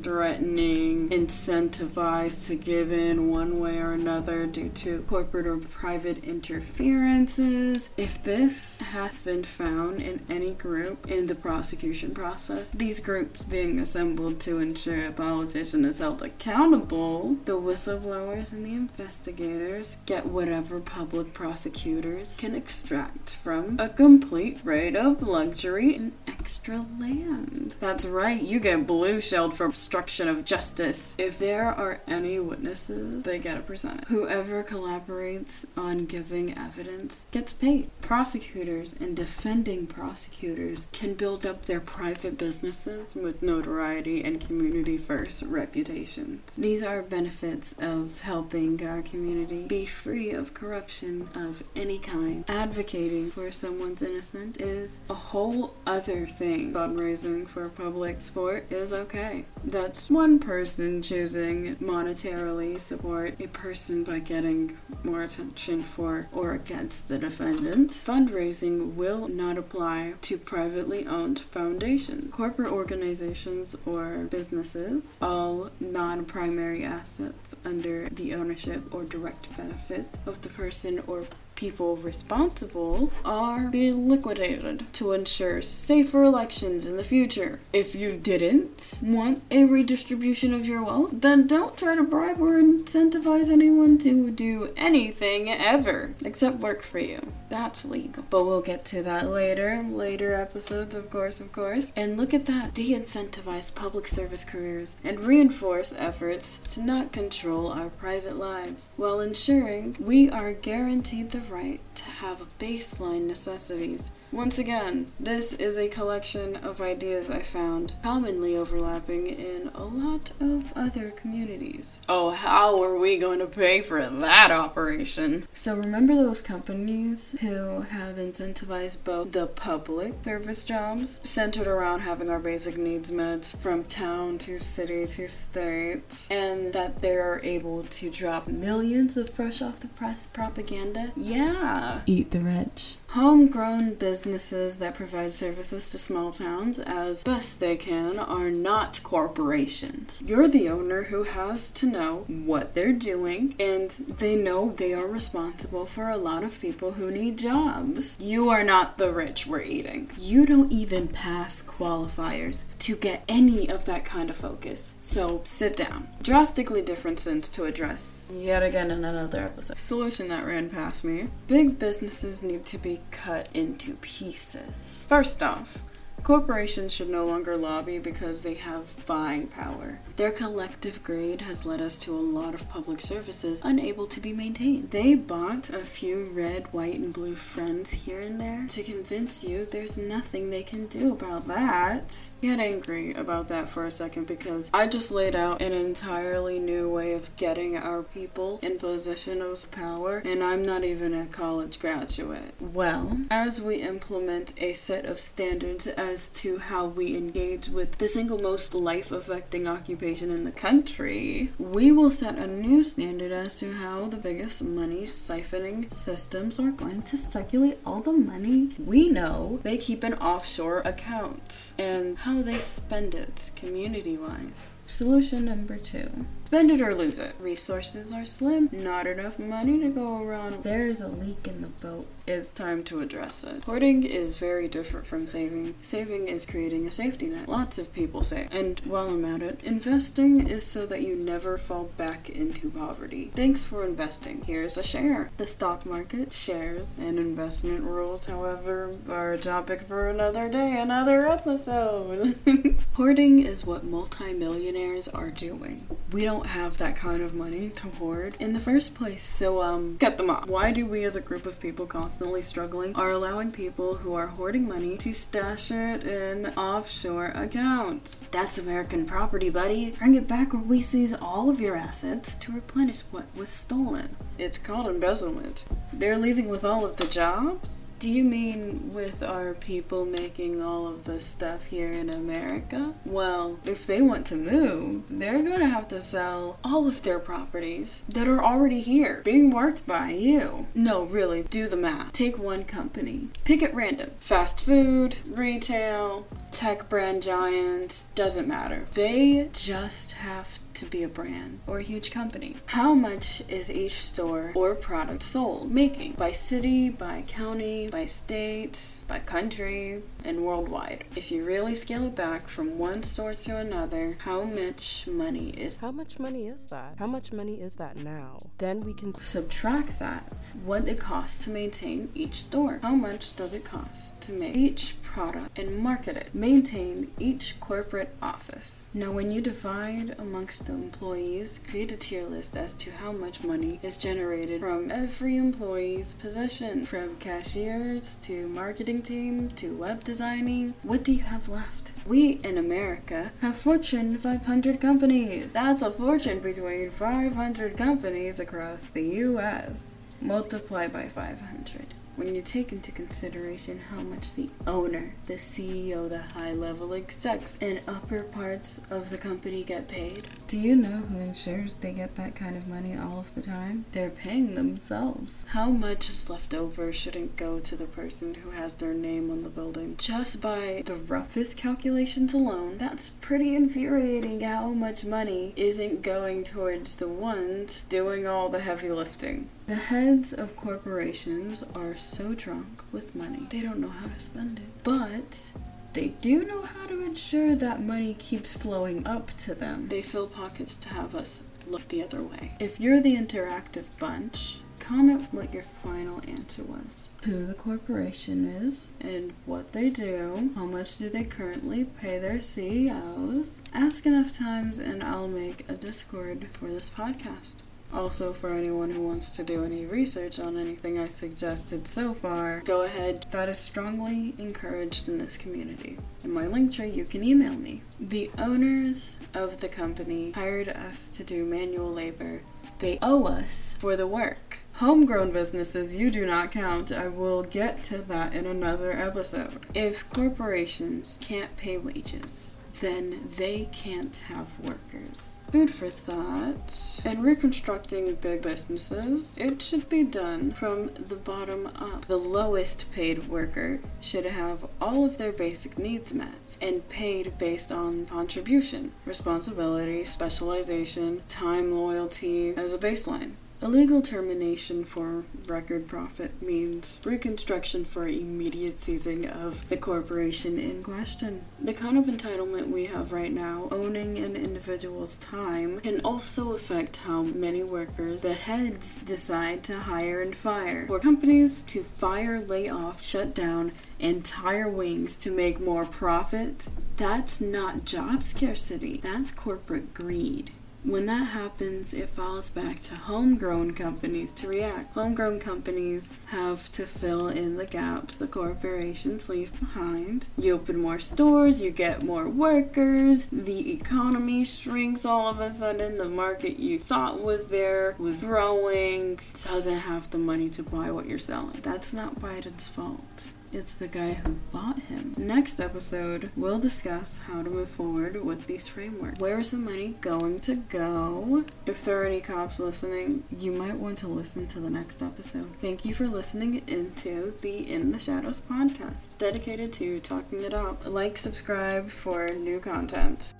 threatening, 0.02 1.08
incentivized 1.10 2.46
to 2.46 2.54
give 2.54 2.92
in 2.92 3.30
one 3.30 3.58
way 3.58 3.78
or 3.78 3.92
another 3.92 4.46
due 4.46 4.68
to 4.68 5.02
corporate 5.08 5.46
or 5.46 5.56
private 5.56 6.22
interferences. 6.24 7.90
If 7.96 8.22
this 8.22 8.80
has 8.80 9.24
been 9.24 9.44
found 9.44 10.00
in 10.00 10.24
any 10.28 10.52
group 10.52 11.10
in 11.10 11.26
the 11.26 11.34
prosecution 11.34 12.14
process, 12.14 12.70
these 12.70 13.00
groups 13.00 13.42
being 13.42 13.78
assembled 13.78 14.40
to 14.40 14.58
ensure 14.58 15.06
a 15.06 15.12
politician 15.12 15.84
is 15.84 15.98
held 15.98 16.22
accountable, 16.22 17.36
the 17.44 17.52
whistleblowers 17.52 18.52
and 18.52 18.64
the 18.64 18.74
investigators 18.74 19.96
get 20.06 20.26
whatever 20.26 20.80
public 20.80 21.32
prosecutors 21.32 22.36
can 22.36 22.54
extract 22.54 23.34
from 23.34 23.76
a 23.78 23.88
complete 23.88 24.60
raid 24.64 24.96
of 24.96 25.22
luxury 25.22 25.96
and 25.96 26.12
extra 26.26 26.84
land. 26.98 27.74
That's 27.80 28.04
right, 28.04 28.42
you 28.42 28.60
get 28.60 28.86
blue 28.92 29.22
shield 29.22 29.55
for 29.55 29.64
obstruction 29.64 30.28
of 30.28 30.44
justice. 30.44 31.14
If 31.16 31.38
there 31.38 31.64
are 31.64 32.02
any 32.07 32.38
witnesses, 32.38 33.24
they 33.24 33.38
get 33.38 33.57
a 33.57 33.61
percentage. 33.61 34.07
Whoever 34.09 34.62
collaborates 34.62 35.64
on 35.78 36.05
giving 36.05 36.57
evidence 36.59 37.24
gets 37.31 37.55
paid. 37.55 37.88
Prosecutors 38.02 38.92
and 38.92 39.16
defending 39.16 39.87
prosecutors 39.87 40.90
can 40.92 41.14
build 41.14 41.46
up 41.46 41.64
their 41.64 41.81
private 41.81 42.37
businesses 42.37 43.14
with 43.14 43.42
notoriety 43.42 44.22
and 44.22 44.46
community 44.46 44.98
first 44.98 45.42
reputations. 45.44 46.57
These 46.57 46.83
are 46.83 47.00
benefits 47.00 47.74
of 47.81 48.20
helping 48.20 48.87
our 48.87 49.00
community 49.00 49.68
be 49.68 49.87
free 49.87 50.33
of 50.33 50.52
corruption 50.52 51.31
of 51.35 51.64
any 51.74 51.98
kind. 51.98 52.44
Advocating 52.46 53.31
for 53.31 53.50
someone's 53.50 54.02
innocence 54.02 54.59
is 54.59 54.98
a 55.09 55.14
whole 55.14 55.72
other 55.87 56.26
thing. 56.26 56.74
Fundraising 56.74 57.48
for 57.48 57.70
public 57.70 58.20
sport 58.20 58.66
is 58.70 58.82
okay. 58.90 59.45
That's 59.62 60.11
one 60.11 60.38
person 60.38 61.03
choosing 61.03 61.77
monetarily 61.77 62.81
support 62.81 63.38
a 63.38 63.49
person 63.49 64.03
by 64.03 64.18
getting 64.21 64.79
more 65.05 65.23
attention 65.23 65.83
for 65.83 66.29
or 66.33 66.55
against 66.55 67.09
the 67.09 67.18
defendant. 67.18 67.90
Fundraising 67.90 68.95
will 68.95 69.29
not 69.29 69.59
apply 69.59 70.14
to 70.23 70.38
privately 70.38 71.07
owned 71.07 71.38
foundations, 71.38 72.33
corporate 72.33 72.73
organizations, 72.73 73.77
or 73.85 74.25
businesses. 74.25 75.18
All 75.21 75.71
non 75.79 76.25
primary 76.25 76.83
assets 76.83 77.55
under 77.66 78.09
the 78.09 78.35
ownership 78.35 78.83
or 78.95 79.05
direct 79.05 79.55
benefit 79.57 80.18
of 80.25 80.40
the 80.40 80.49
person 80.49 81.03
or 81.07 81.27
people 81.62 81.94
responsible 81.98 83.12
are 83.25 83.68
being 83.68 84.09
liquidated 84.09 84.85
to 84.92 85.12
ensure 85.12 85.62
safer 85.62 86.25
elections 86.25 86.87
in 86.87 86.96
the 86.96 87.05
future. 87.05 87.61
If 87.72 87.94
you 87.94 88.16
didn't 88.16 88.98
want 89.01 89.44
a 89.48 89.66
redistribution 89.66 90.53
of 90.53 90.66
your 90.66 90.83
wealth, 90.83 91.12
then 91.14 91.46
don't 91.46 91.77
try 91.77 91.94
to 91.94 92.03
bribe 92.03 92.40
or 92.40 92.61
incentivize 92.61 93.48
anyone 93.48 93.96
to 93.98 94.33
do 94.33 94.72
anything 94.77 95.48
ever 95.48 96.14
except 96.25 96.57
work 96.57 96.83
for 96.83 96.98
you. 96.98 97.33
That's 97.48 97.85
legal. 97.85 98.25
But 98.29 98.44
we'll 98.44 98.62
get 98.62 98.85
to 98.87 99.03
that 99.03 99.29
later, 99.29 99.85
later 99.87 100.35
episodes, 100.35 100.94
of 100.94 101.11
course, 101.11 101.38
of 101.38 101.53
course. 101.53 101.92
And 101.94 102.16
look 102.16 102.33
at 102.33 102.46
that. 102.46 102.72
De 102.75 102.92
incentivize 102.92 103.72
public 103.72 104.09
service 104.09 104.42
careers 104.42 104.96
and 105.05 105.20
reinforce 105.20 105.94
efforts 105.96 106.59
to 106.75 106.83
not 106.83 107.12
control 107.12 107.70
our 107.70 107.90
private 107.90 108.37
lives 108.37 108.90
while 108.96 109.20
ensuring 109.20 109.96
we 110.01 110.31
are 110.31 110.55
guaranteed 110.55 111.31
the 111.31 111.38
right 111.52 111.80
to 111.94 112.04
have 112.04 112.40
baseline 112.58 113.26
necessities. 113.26 114.10
Once 114.33 114.59
again, 114.59 115.12
this 115.21 115.53
is 115.53 115.77
a 115.77 115.90
collection 115.90 116.57
of 116.57 116.81
ideas 116.81 117.31
I 117.31 117.42
found 117.42 117.92
commonly 118.03 118.57
overlapping 118.57 119.27
in 119.27 119.71
a 119.75 119.85
lot 119.85 120.33
of 120.40 120.73
other 120.75 121.11
communities. 121.11 122.01
Oh, 122.09 122.31
how 122.31 122.83
are 122.83 122.97
we 122.97 123.18
going 123.18 123.40
to 123.40 123.47
pay 123.47 123.83
for 123.83 124.03
that 124.03 124.51
operation? 124.51 125.47
So, 125.53 125.77
remember 125.77 126.14
those 126.14 126.40
companies 126.40 127.37
who 127.42 127.83
have 127.83 128.16
incentivized 128.16 129.05
both 129.05 129.33
the 129.33 129.49
public 129.49 130.25
service 130.25 130.64
jobs 130.64 131.21
centered 131.25 131.66
around 131.66 132.01
having 132.01 132.31
our 132.31 132.40
basic 132.40 132.79
needs 132.79 133.12
met 133.12 133.45
from 133.62 133.85
town 133.85 134.38
to 134.38 134.59
city 134.59 135.05
to 135.05 135.29
state, 135.29 136.27
and 136.31 136.73
that 136.73 137.03
they're 137.03 137.38
able 137.42 137.83
to 137.85 138.09
drop 138.09 138.49
millions 138.49 139.18
of 139.18 139.29
fresh 139.29 139.61
off 139.61 139.81
the 139.81 139.88
press 139.88 140.27
propaganda? 140.27 141.12
Yeah. 141.16 142.01
Eat 142.07 142.31
the 142.31 142.40
rich. 142.40 142.97
Homegrown 143.12 143.96
businesses 143.96 144.79
that 144.79 144.94
provide 144.94 145.35
services 145.35 145.90
to 145.90 145.98
small 145.98 146.31
towns 146.31 146.79
as 146.79 147.22
best 147.25 147.61
they 147.61 147.77
can 147.77 148.18
are 148.18 148.48
not 148.48 149.03
corporations. 149.03 150.22
You're 150.25 150.48
the 150.48 150.70
owner 150.70 151.03
who 151.03 151.25
has 151.25 151.70
to 151.72 151.85
know 151.85 152.25
what 152.27 152.72
they're 152.72 152.94
doing, 152.94 153.55
and 153.61 153.90
they 153.90 154.35
know 154.35 154.70
they 154.70 154.94
are 154.94 155.07
responsible 155.07 155.85
for 155.85 156.09
a 156.09 156.16
lot 156.16 156.42
of 156.42 156.59
people 156.59 156.92
who 156.92 157.11
need 157.11 157.37
jobs. 157.37 158.16
You 158.18 158.48
are 158.48 158.64
not 158.64 158.96
the 158.96 159.12
rich 159.12 159.46
we're 159.46 159.61
eating. 159.61 160.11
You 160.16 160.46
don't 160.46 160.72
even 160.72 161.09
pass 161.09 161.62
qualifiers 161.62 162.64
to 162.83 162.97
get 162.97 163.23
any 163.29 163.68
of 163.68 163.85
that 163.85 164.05
kind 164.05 164.29
of 164.29 164.35
focus. 164.35 164.95
So 164.99 165.40
sit 165.45 165.77
down. 165.77 166.09
Drastically 166.21 166.83
different 166.83 167.21
sins 167.21 167.49
to 167.51 167.64
address 167.64 168.31
yet 168.35 168.64
again 168.64 168.90
in 168.90 169.05
another 169.05 169.38
episode. 169.38 169.79
Solution 169.79 170.27
that 170.29 170.45
ran 170.45 170.68
past 170.68 171.05
me. 171.05 171.29
Big 171.47 171.79
businesses 171.79 172.42
need 172.42 172.66
to 172.66 172.79
be 172.79 173.01
cut 173.12 173.49
into 173.55 173.95
pieces. 173.95 175.07
First 175.09 175.45
off, 175.45 175.83
Corporations 176.23 176.92
should 176.92 177.09
no 177.09 177.25
longer 177.25 177.57
lobby 177.57 177.99
because 177.99 178.42
they 178.42 178.55
have 178.55 178.95
buying 179.07 179.49
power. 179.49 179.99
Their 180.16 180.31
collective 180.31 181.03
greed 181.03 181.40
has 181.40 181.64
led 181.64 181.81
us 181.81 181.96
to 182.01 182.14
a 182.14 182.20
lot 182.20 182.55
of 182.55 182.68
public 182.68 183.01
services 183.01 183.62
unable 183.64 184.07
to 184.09 184.20
be 184.20 184.33
maintained. 184.33 184.90
They 184.90 185.14
bought 185.14 185.70
a 185.70 185.79
few 185.79 186.31
red, 186.35 186.70
white, 186.72 186.96
and 186.96 187.14
blue 187.14 187.35
friends 187.35 187.90
here 187.90 188.20
and 188.20 188.38
there 188.40 188.66
to 188.68 188.83
convince 188.83 189.42
you 189.42 189.64
there's 189.64 189.96
nothing 189.96 190.51
they 190.51 190.62
can 190.62 190.87
do 190.87 191.12
about 191.14 191.48
that. 191.48 192.29
Get 192.42 192.61
angry 192.61 193.14
about 193.14 193.48
that 193.48 193.70
for 193.70 193.87
a 193.87 193.90
second 193.90 194.27
because 194.27 194.70
I 194.75 194.87
just 194.87 195.11
laid 195.11 195.35
out 195.35 195.62
an 195.62 195.72
entirely 195.72 196.59
new 196.59 196.90
way 196.90 197.14
of 197.14 197.35
getting 197.37 197.77
our 197.77 198.03
people 198.03 198.59
in 198.62 198.79
position 198.79 199.40
of 199.40 199.70
power, 199.70 200.22
and 200.27 200.44
I'm 200.44 200.62
not 200.64 200.85
even 200.85 201.14
a 201.14 201.27
college 201.27 201.81
graduate. 201.81 202.55
Well, 202.61 203.18
as 203.31 203.62
we 203.62 203.77
implement 203.77 204.53
a 204.61 204.75
set 204.75 205.07
of 205.07 205.18
standards 205.20 205.87
as 205.87 206.29
to 206.31 206.59
how 206.59 206.87
we 206.87 207.16
engage 207.16 207.68
with 207.68 207.96
the 207.96 208.09
single 208.09 208.38
most 208.38 208.75
life 208.75 209.11
affecting 209.11 209.66
occupation 209.66 210.03
in 210.20 210.44
the 210.44 210.53
country, 210.53 211.51
we 211.59 211.90
will 211.90 212.11
set 212.11 212.37
a 212.37 212.46
new 212.46 212.85
standard 212.85 213.33
as 213.33 213.57
to 213.61 213.72
how 213.72 214.09
the 214.09 214.18
biggest 214.18 214.62
money 214.62 215.05
siphoning 215.05 215.90
systems 215.92 216.59
are 216.59 216.70
going 216.70 217.01
to 217.03 217.16
circulate 217.16 217.79
all 217.87 218.01
the 218.01 218.12
money 218.12 218.70
we 218.85 219.09
know 219.09 219.61
they 219.62 219.79
keep 219.79 220.05
in 220.05 220.12
offshore 220.14 220.81
accounts 220.81 221.72
and 221.79 222.18
how 222.18 222.42
they 222.42 222.59
spend 222.59 223.14
it 223.14 223.51
community 223.57 224.18
wise. 224.18 224.72
Solution 224.85 225.46
number 225.46 225.79
two. 225.79 226.27
Spend 226.52 226.70
it 226.70 226.82
or 226.82 226.94
lose 226.94 227.18
it. 227.18 227.34
Resources 227.40 228.12
are 228.12 228.26
slim, 228.26 228.68
not 228.72 229.06
enough 229.06 229.38
money 229.38 229.80
to 229.80 229.88
go 229.88 230.22
around. 230.22 230.62
There 230.64 230.86
is 230.86 231.00
a 231.00 231.08
leak 231.08 231.48
in 231.48 231.62
the 231.62 231.68
boat. 231.68 232.06
It's 232.26 232.50
time 232.50 232.84
to 232.84 233.00
address 233.00 233.42
it. 233.42 233.64
Hoarding 233.64 234.04
is 234.04 234.38
very 234.38 234.68
different 234.68 235.06
from 235.06 235.26
saving. 235.26 235.74
Saving 235.82 236.28
is 236.28 236.46
creating 236.46 236.86
a 236.86 236.92
safety 236.92 237.26
net. 237.26 237.48
Lots 237.48 237.78
of 237.78 237.92
people 237.92 238.22
say. 238.22 238.48
And 238.52 238.80
while 238.84 239.08
I'm 239.08 239.24
at 239.24 239.42
it, 239.42 239.60
investing 239.64 240.46
is 240.46 240.64
so 240.64 240.86
that 240.86 241.02
you 241.02 241.16
never 241.16 241.58
fall 241.58 241.90
back 241.96 242.28
into 242.28 242.70
poverty. 242.70 243.32
Thanks 243.34 243.64
for 243.64 243.84
investing. 243.84 244.42
Here's 244.46 244.76
a 244.76 244.84
share. 244.84 245.30
The 245.38 245.48
stock 245.48 245.84
market, 245.84 246.32
shares, 246.32 246.98
and 246.98 247.18
investment 247.18 247.82
rules, 247.82 248.26
however, 248.26 248.94
are 249.08 249.32
a 249.32 249.38
topic 249.38 249.80
for 249.82 250.08
another 250.08 250.48
day, 250.48 250.78
another 250.78 251.26
episode. 251.26 252.36
Hoarding 252.92 253.40
is 253.40 253.66
what 253.66 253.84
multimillionaires 253.84 255.08
are 255.08 255.30
doing. 255.30 255.86
We 256.12 256.22
don't 256.24 256.41
have 256.46 256.78
that 256.78 256.96
kind 256.96 257.22
of 257.22 257.35
money 257.35 257.70
to 257.70 257.88
hoard 257.88 258.37
in 258.38 258.52
the 258.52 258.61
first 258.61 258.94
place, 258.94 259.24
so 259.24 259.62
um, 259.62 259.96
cut 259.98 260.18
them 260.18 260.31
off. 260.31 260.46
Why 260.46 260.72
do 260.72 260.87
we 260.87 261.05
as 261.05 261.16
a 261.16 261.20
group 261.20 261.46
of 261.46 261.61
people 261.61 261.87
constantly 261.87 262.22
constantly 262.22 262.42
struggling 262.42 262.94
are 262.94 263.11
allowing 263.11 263.50
people 263.50 263.96
who 263.96 264.14
are 264.14 264.28
hoarding 264.28 264.68
money 264.68 264.96
to 264.96 265.12
stash 265.12 265.70
it 265.70 266.07
in 266.07 266.46
offshore 266.57 267.33
accounts. 267.35 268.28
That's 268.28 268.59
American 268.59 269.07
property, 269.07 269.50
buddy. 269.50 269.92
Bring 269.92 270.14
it 270.14 270.28
back 270.28 270.55
or 270.55 270.59
we 270.59 270.81
seize 270.81 271.12
all 271.12 271.50
of 271.50 271.61
your 271.61 271.74
assets 271.74 272.35
to 272.37 272.52
replenish 272.52 273.00
what 273.11 273.24
was 273.35 273.48
stolen. 273.48 274.16
It's 274.38 274.59
called 274.59 274.87
embezzlement. 274.87 275.64
They're 275.92 276.18
leaving 276.18 276.48
with 276.48 276.64
all 276.64 276.85
of 276.85 276.96
the 276.96 277.07
jobs? 277.07 277.87
Do 278.02 278.10
you 278.10 278.24
mean 278.24 278.92
with 278.92 279.22
our 279.22 279.54
people 279.54 280.04
making 280.04 280.60
all 280.60 280.88
of 280.88 281.04
the 281.04 281.20
stuff 281.20 281.66
here 281.66 281.92
in 281.92 282.10
America? 282.10 282.94
Well, 283.04 283.60
if 283.64 283.86
they 283.86 284.02
want 284.02 284.26
to 284.26 284.34
move, 284.34 285.04
they're 285.08 285.40
gonna 285.40 285.68
have 285.68 285.86
to 285.90 286.00
sell 286.00 286.58
all 286.64 286.88
of 286.88 287.04
their 287.04 287.20
properties 287.20 288.04
that 288.08 288.26
are 288.26 288.42
already 288.42 288.80
here, 288.80 289.22
being 289.24 289.52
worked 289.52 289.86
by 289.86 290.10
you. 290.10 290.66
No, 290.74 291.04
really, 291.04 291.44
do 291.44 291.68
the 291.68 291.76
math. 291.76 292.12
Take 292.12 292.36
one 292.36 292.64
company. 292.64 293.28
Pick 293.44 293.62
at 293.62 293.72
random. 293.72 294.10
Fast 294.18 294.58
food, 294.58 295.14
retail, 295.24 296.26
tech 296.50 296.88
brand 296.88 297.22
giants, 297.22 298.06
doesn't 298.16 298.48
matter. 298.48 298.88
They 298.94 299.48
just 299.52 300.12
have 300.14 300.58
to 300.83 300.90
be 300.90 301.05
a 301.05 301.09
brand 301.09 301.61
or 301.68 301.79
a 301.79 301.83
huge 301.83 302.11
company. 302.11 302.57
How 302.66 302.92
much 302.92 303.42
is 303.49 303.71
each 303.71 304.03
store 304.03 304.53
or 304.57 304.75
product 304.75 305.23
sold 305.23 305.71
making 305.71 306.14
by 306.14 306.33
city, 306.33 306.90
by 306.90 307.23
county, 307.29 307.88
by 307.88 308.07
state, 308.07 309.01
by 309.06 309.18
country, 309.18 310.02
and 310.24 310.44
worldwide? 310.44 311.04
If 311.16 311.30
you 311.30 311.44
really 311.44 311.74
scale 311.74 312.04
it 312.04 312.16
back 312.16 312.48
from 312.48 312.78
one 312.78 313.02
store 313.02 313.34
to 313.34 313.56
another, 313.56 314.16
how 314.20 314.42
much 314.42 315.06
money 315.06 315.50
is 315.50 315.78
How 315.78 315.90
much 315.90 316.18
money 316.18 316.46
is 316.46 316.66
that? 316.66 316.94
How 316.98 317.06
much 317.06 317.32
money 317.32 317.60
is 317.60 317.76
that 317.76 317.96
now? 317.96 318.50
Then 318.58 318.84
we 318.84 318.94
can 318.94 319.18
subtract 319.18 319.98
that 319.98 320.52
what 320.64 320.86
it 320.88 320.98
costs 320.98 321.44
to 321.44 321.50
maintain 321.50 322.10
each 322.14 322.42
store. 322.42 322.78
How 322.82 322.94
much 322.94 323.36
does 323.36 323.54
it 323.54 323.64
cost 323.64 324.20
to 324.22 324.32
make 324.32 324.54
each 324.54 325.00
product 325.02 325.58
and 325.58 325.78
market 325.78 326.16
it? 326.16 326.34
Maintain 326.34 327.10
each 327.18 327.58
corporate 327.60 328.14
office. 328.22 328.86
Now, 328.94 329.12
when 329.12 329.30
you 329.30 329.40
divide 329.40 330.14
amongst 330.18 330.66
the 330.66 330.74
employees, 330.74 331.60
create 331.68 331.92
a 331.92 331.96
tier 331.96 332.26
list 332.26 332.56
as 332.56 332.74
to 332.74 332.90
how 332.92 333.12
much 333.12 333.42
money 333.42 333.80
is 333.82 333.98
generated 333.98 334.60
from 334.60 334.90
every 334.90 335.36
employee's 335.36 336.14
position, 336.14 336.86
from 336.86 337.16
cashiers 337.16 338.16
to 338.16 338.48
marketing 338.48 338.91
team 339.00 339.48
to 339.57 339.74
web 339.74 340.05
designing. 340.05 340.74
What 340.83 341.05
do 341.05 341.12
you 341.12 341.22
have 341.22 341.48
left? 341.48 341.92
We 342.07 342.40
in 342.44 342.59
America 342.59 343.33
have 343.40 343.57
Fortune 343.57 344.18
500 344.18 344.81
companies. 344.81 345.55
That's 345.55 345.81
a 345.81 345.90
fortune 345.90 346.40
between 346.40 346.90
500 346.90 347.76
companies 347.78 348.38
across 348.38 348.88
the 348.88 349.02
US. 349.02 349.96
Multiply 350.20 350.88
by 350.88 351.09
500 351.09 351.94
when 352.16 352.35
you 352.35 352.42
take 352.42 352.72
into 352.72 352.92
consideration 352.92 353.81
how 353.90 354.01
much 354.01 354.35
the 354.35 354.51
owner, 354.66 355.14
the 355.27 355.35
CEO, 355.35 356.09
the 356.09 356.22
high 356.22 356.53
level 356.53 356.92
execs, 356.92 357.59
and 357.61 357.81
upper 357.88 358.22
parts 358.22 358.81
of 358.90 359.11
the 359.11 359.18
company 359.18 359.62
get 359.62 359.88
paid. 359.88 360.27
Do 360.46 360.59
you 360.59 360.77
know 360.77 361.03
who 361.09 361.18
ensures 361.18 361.77
they 361.77 361.92
get 361.92 362.16
that 362.16 362.35
kind 362.35 362.57
of 362.57 362.68
money 362.68 362.96
all 362.96 363.18
of 363.18 363.35
the 363.35 363.40
time? 363.40 363.87
They're 363.92 364.11
paying 364.11 364.55
themselves. 364.55 365.46
How 365.51 365.70
much 365.70 366.09
is 366.11 366.29
left 366.29 366.55
over 366.55 366.92
shouldn't 366.92 367.37
go 367.37 367.59
to 367.61 367.77
the 367.77 367.87
person 367.87 368.35
who 368.35 368.51
has 368.51 368.75
their 368.75 368.94
name 368.94 369.31
on 369.31 369.42
the 369.42 369.48
building. 369.48 369.96
Just 369.96 370.42
by 370.42 370.83
the 370.85 370.96
roughest 370.96 371.57
calculations 371.57 372.35
alone, 372.35 372.79
that's 372.79 373.11
pretty 373.11 373.55
infuriating 373.55 374.40
how 374.40 374.68
much 374.70 375.05
money 375.05 375.53
isn't 375.57 376.03
going 376.03 376.44
towards 376.44 376.96
the 376.96 377.09
ones 377.09 377.85
doing 377.88 378.27
all 378.27 378.48
the 378.48 378.61
heavy 378.61 378.90
lifting. 378.90 379.48
The 379.66 379.77
heads 379.77 380.33
of 380.33 380.57
corporations 380.57 381.62
are 381.75 381.96
so 381.96 382.35
drunk 382.35 382.83
with 382.90 383.14
money, 383.14 383.46
they 383.48 383.61
don't 383.61 383.79
know 383.79 383.88
how 383.88 384.09
to 384.09 384.20
spend 384.20 384.59
it. 384.59 384.83
But 384.83 385.53
they 385.92 386.09
do 386.09 386.44
know 386.44 386.62
how 386.62 386.87
to 386.87 387.05
ensure 387.05 387.55
that 387.55 387.83
money 387.83 388.14
keeps 388.14 388.57
flowing 388.57 389.07
up 389.07 389.31
to 389.38 389.55
them. 389.55 389.88
They 389.88 390.03
fill 390.03 390.27
pockets 390.27 390.77
to 390.79 390.88
have 390.88 391.14
us 391.14 391.44
look 391.66 391.88
the 391.88 392.03
other 392.03 392.22
way. 392.22 392.53
If 392.59 392.81
you're 392.81 393.01
the 393.01 393.16
interactive 393.16 393.85
bunch, 393.98 394.59
comment 394.81 395.29
what 395.31 395.55
your 395.55 395.62
final 395.62 396.20
answer 396.27 396.64
was. 396.64 397.09
Who 397.25 397.46
the 397.46 397.55
corporation 397.55 398.44
is 398.44 398.92
and 399.01 399.33
what 399.46 399.72
they 399.72 399.90
do. 399.90 400.51
How 400.57 400.66
much 400.66 400.98
do 400.98 401.09
they 401.09 401.25
currently 401.25 401.85
pay 401.85 402.18
their 402.18 402.42
CEOs? 402.42 403.61
Ask 403.72 404.07
enough 404.07 404.37
times 404.37 404.81
and 404.81 405.05
I'll 405.05 405.29
make 405.29 405.68
a 405.70 405.75
Discord 405.75 406.48
for 406.51 406.66
this 406.66 406.90
podcast. 406.90 407.55
Also, 407.92 408.33
for 408.33 408.50
anyone 408.50 408.90
who 408.90 409.02
wants 409.02 409.31
to 409.31 409.42
do 409.42 409.64
any 409.64 409.85
research 409.85 410.40
on 410.40 410.57
anything 410.57 410.98
I 410.98 411.09
suggested 411.09 411.87
so 411.87 412.14
far, 412.14 412.61
go 412.64 412.83
ahead. 412.83 413.26
That 413.31 413.48
is 413.48 413.59
strongly 413.59 414.35
encouraged 414.38 415.09
in 415.09 415.18
this 415.18 415.37
community. 415.37 415.98
In 416.24 416.33
my 416.33 416.46
link 416.46 416.72
tree, 416.72 416.88
you 416.88 417.05
can 417.05 417.22
email 417.22 417.55
me. 417.55 417.83
The 418.00 418.31
owners 418.38 419.20
of 419.35 419.61
the 419.61 419.68
company 419.68 420.33
hired 420.33 420.68
us 420.68 421.09
to 421.09 421.22
do 421.22 421.44
manual 421.44 421.92
labor. 421.92 422.42
They 422.78 422.98
owe 423.02 423.26
us 423.26 423.76
for 423.78 423.94
the 423.94 424.07
work. 424.07 424.59
Homegrown 424.76 425.31
businesses, 425.31 425.94
you 425.96 426.11
do 426.11 426.26
not 426.26 426.50
count. 426.50 426.90
I 426.90 427.09
will 427.09 427.42
get 427.42 427.83
to 427.85 427.98
that 427.98 428.35
in 428.35 428.46
another 428.46 428.90
episode. 428.90 429.66
If 429.74 430.09
corporations 430.11 431.18
can't 431.20 431.57
pay 431.57 431.76
wages, 431.76 432.50
then 432.83 433.29
they 433.37 433.66
can't 433.66 434.25
have 434.27 434.59
workers. 434.59 435.38
Food 435.53 435.73
for 435.73 435.88
thought. 435.88 437.01
In 437.05 437.23
reconstructing 437.23 438.16
big 438.16 438.42
businesses, 438.42 439.38
it 439.38 439.62
should 439.62 439.88
be 439.88 440.03
done 440.03 440.51
from 440.51 440.90
the 440.95 441.14
bottom 441.14 441.68
up. 441.77 442.07
The 442.07 442.16
lowest 442.16 442.90
paid 442.92 443.29
worker 443.29 443.81
should 444.01 444.25
have 444.25 444.66
all 444.81 445.05
of 445.05 445.16
their 445.16 445.33
basic 445.33 445.79
needs 445.79 446.12
met 446.12 446.57
and 446.61 446.88
paid 446.88 447.38
based 447.38 447.71
on 447.71 448.07
contribution, 448.07 448.92
responsibility, 449.05 450.05
specialization, 450.05 451.23
time 451.29 451.71
loyalty 451.71 452.51
as 452.57 452.73
a 452.73 452.79
baseline. 452.79 453.35
Illegal 453.62 454.03
termination 454.03 454.85
for 454.85 455.25
record 455.46 455.87
profit 455.87 456.42
means 456.42 456.98
reconstruction 457.05 457.85
for 457.85 458.09
immediate 458.09 458.77
seizing 458.77 459.25
of 459.25 459.68
the 459.68 459.77
corporation 459.77 460.59
in 460.59 460.83
question. 460.83 461.44
The 461.62 461.72
kind 461.72 461.96
of 461.96 462.07
entitlement 462.07 462.70
we 462.70 462.87
have 462.87 463.12
right 463.12 463.33
now, 463.33 463.68
owning 463.70 464.18
an 464.18 464.35
individual's 464.35 465.16
time, 465.16 465.79
can 465.79 466.01
also 466.01 466.55
affect 466.55 466.96
how 466.96 467.22
many 467.22 467.62
workers 467.62 468.22
the 468.22 468.35
heads 468.35 469.01
decide 469.03 469.62
to 469.64 469.79
hire 469.79 470.20
and 470.20 470.35
fire. 470.35 470.88
For 470.88 470.98
companies 470.98 471.62
to 471.62 471.85
fire, 471.85 472.40
lay 472.40 472.68
off, 472.68 473.05
shut 473.05 473.33
down 473.33 473.70
entire 474.01 474.68
wings 474.68 475.16
to 475.18 475.31
make 475.31 475.61
more 475.61 475.87
profit, 475.87 476.66
that's 476.96 477.40
not 477.40 477.85
job 477.85 478.25
scarcity, 478.25 478.96
that's 478.96 479.31
corporate 479.31 479.94
greed. 479.94 480.51
When 480.85 481.07
that 481.07 481.29
happens, 481.29 481.95
it 481.95 482.09
falls 482.09 482.51
back 482.51 482.81
to 482.83 482.97
homegrown 482.97 483.75
companies 483.75 484.33
to 484.35 484.49
react. 484.49 484.95
Homegrown 484.95 485.38
companies 485.38 486.12
have 486.27 486.73
to 486.73 486.87
fill 486.87 487.29
in 487.29 487.57
the 487.57 487.66
gaps 487.66 488.18
the 488.18 488.27
corporations 488.27 489.29
leave 489.29 489.59
behind. 489.61 490.27
You 490.37 490.55
open 490.55 490.79
more 490.79 490.99
stores, 490.99 491.62
you 491.62 491.71
get 491.71 492.03
more 492.03 492.29
workers, 492.29 493.29
the 493.31 493.73
economy 493.73 494.45
shrinks 494.45 495.05
all 495.05 495.29
of 495.29 495.38
a 495.38 495.53
sudden, 495.53 495.99
the 495.99 496.09
market 496.09 496.59
you 496.59 496.81
thought 496.81 497.23
was 497.23 497.47
there 497.47 497.95
was 497.99 498.25
growing, 498.25 499.21
doesn't 499.45 499.81
have 499.81 500.11
the 500.11 500.18
money 500.18 500.51
to 500.51 500.64
buy 500.64 500.90
what 500.90 501.07
you're 501.07 501.18
selling. 501.18 501.61
That's 501.62 501.95
not 501.95 502.18
Biden's 502.18 502.66
fault. 502.66 503.29
It's 503.52 503.74
the 503.74 503.86
guy 503.86 504.14
who 504.14 504.38
bought 504.50 504.78
him. 504.78 505.14
Next 505.18 505.60
episode, 505.60 506.30
we'll 506.34 506.58
discuss 506.58 507.18
how 507.26 507.42
to 507.42 507.50
move 507.50 507.68
forward 507.68 508.24
with 508.24 508.46
these 508.46 508.66
frameworks. 508.66 509.20
Where 509.20 509.38
is 509.38 509.50
the 509.50 509.58
money 509.58 509.96
going 510.00 510.38
to 510.40 510.56
go? 510.56 511.44
If 511.66 511.84
there 511.84 512.02
are 512.02 512.06
any 512.06 512.22
cops 512.22 512.58
listening, 512.58 513.24
you 513.38 513.52
might 513.52 513.76
want 513.76 513.98
to 513.98 514.08
listen 514.08 514.46
to 514.48 514.60
the 514.60 514.70
next 514.70 515.02
episode. 515.02 515.54
Thank 515.58 515.84
you 515.84 515.92
for 515.92 516.06
listening 516.06 516.62
into 516.66 517.34
the 517.42 517.70
In 517.70 517.92
the 517.92 517.98
Shadows 517.98 518.40
podcast, 518.40 519.08
dedicated 519.18 519.70
to 519.74 520.00
talking 520.00 520.42
it 520.42 520.54
out. 520.54 520.90
Like, 520.90 521.18
subscribe 521.18 521.90
for 521.90 522.28
new 522.28 522.58
content. 522.58 523.34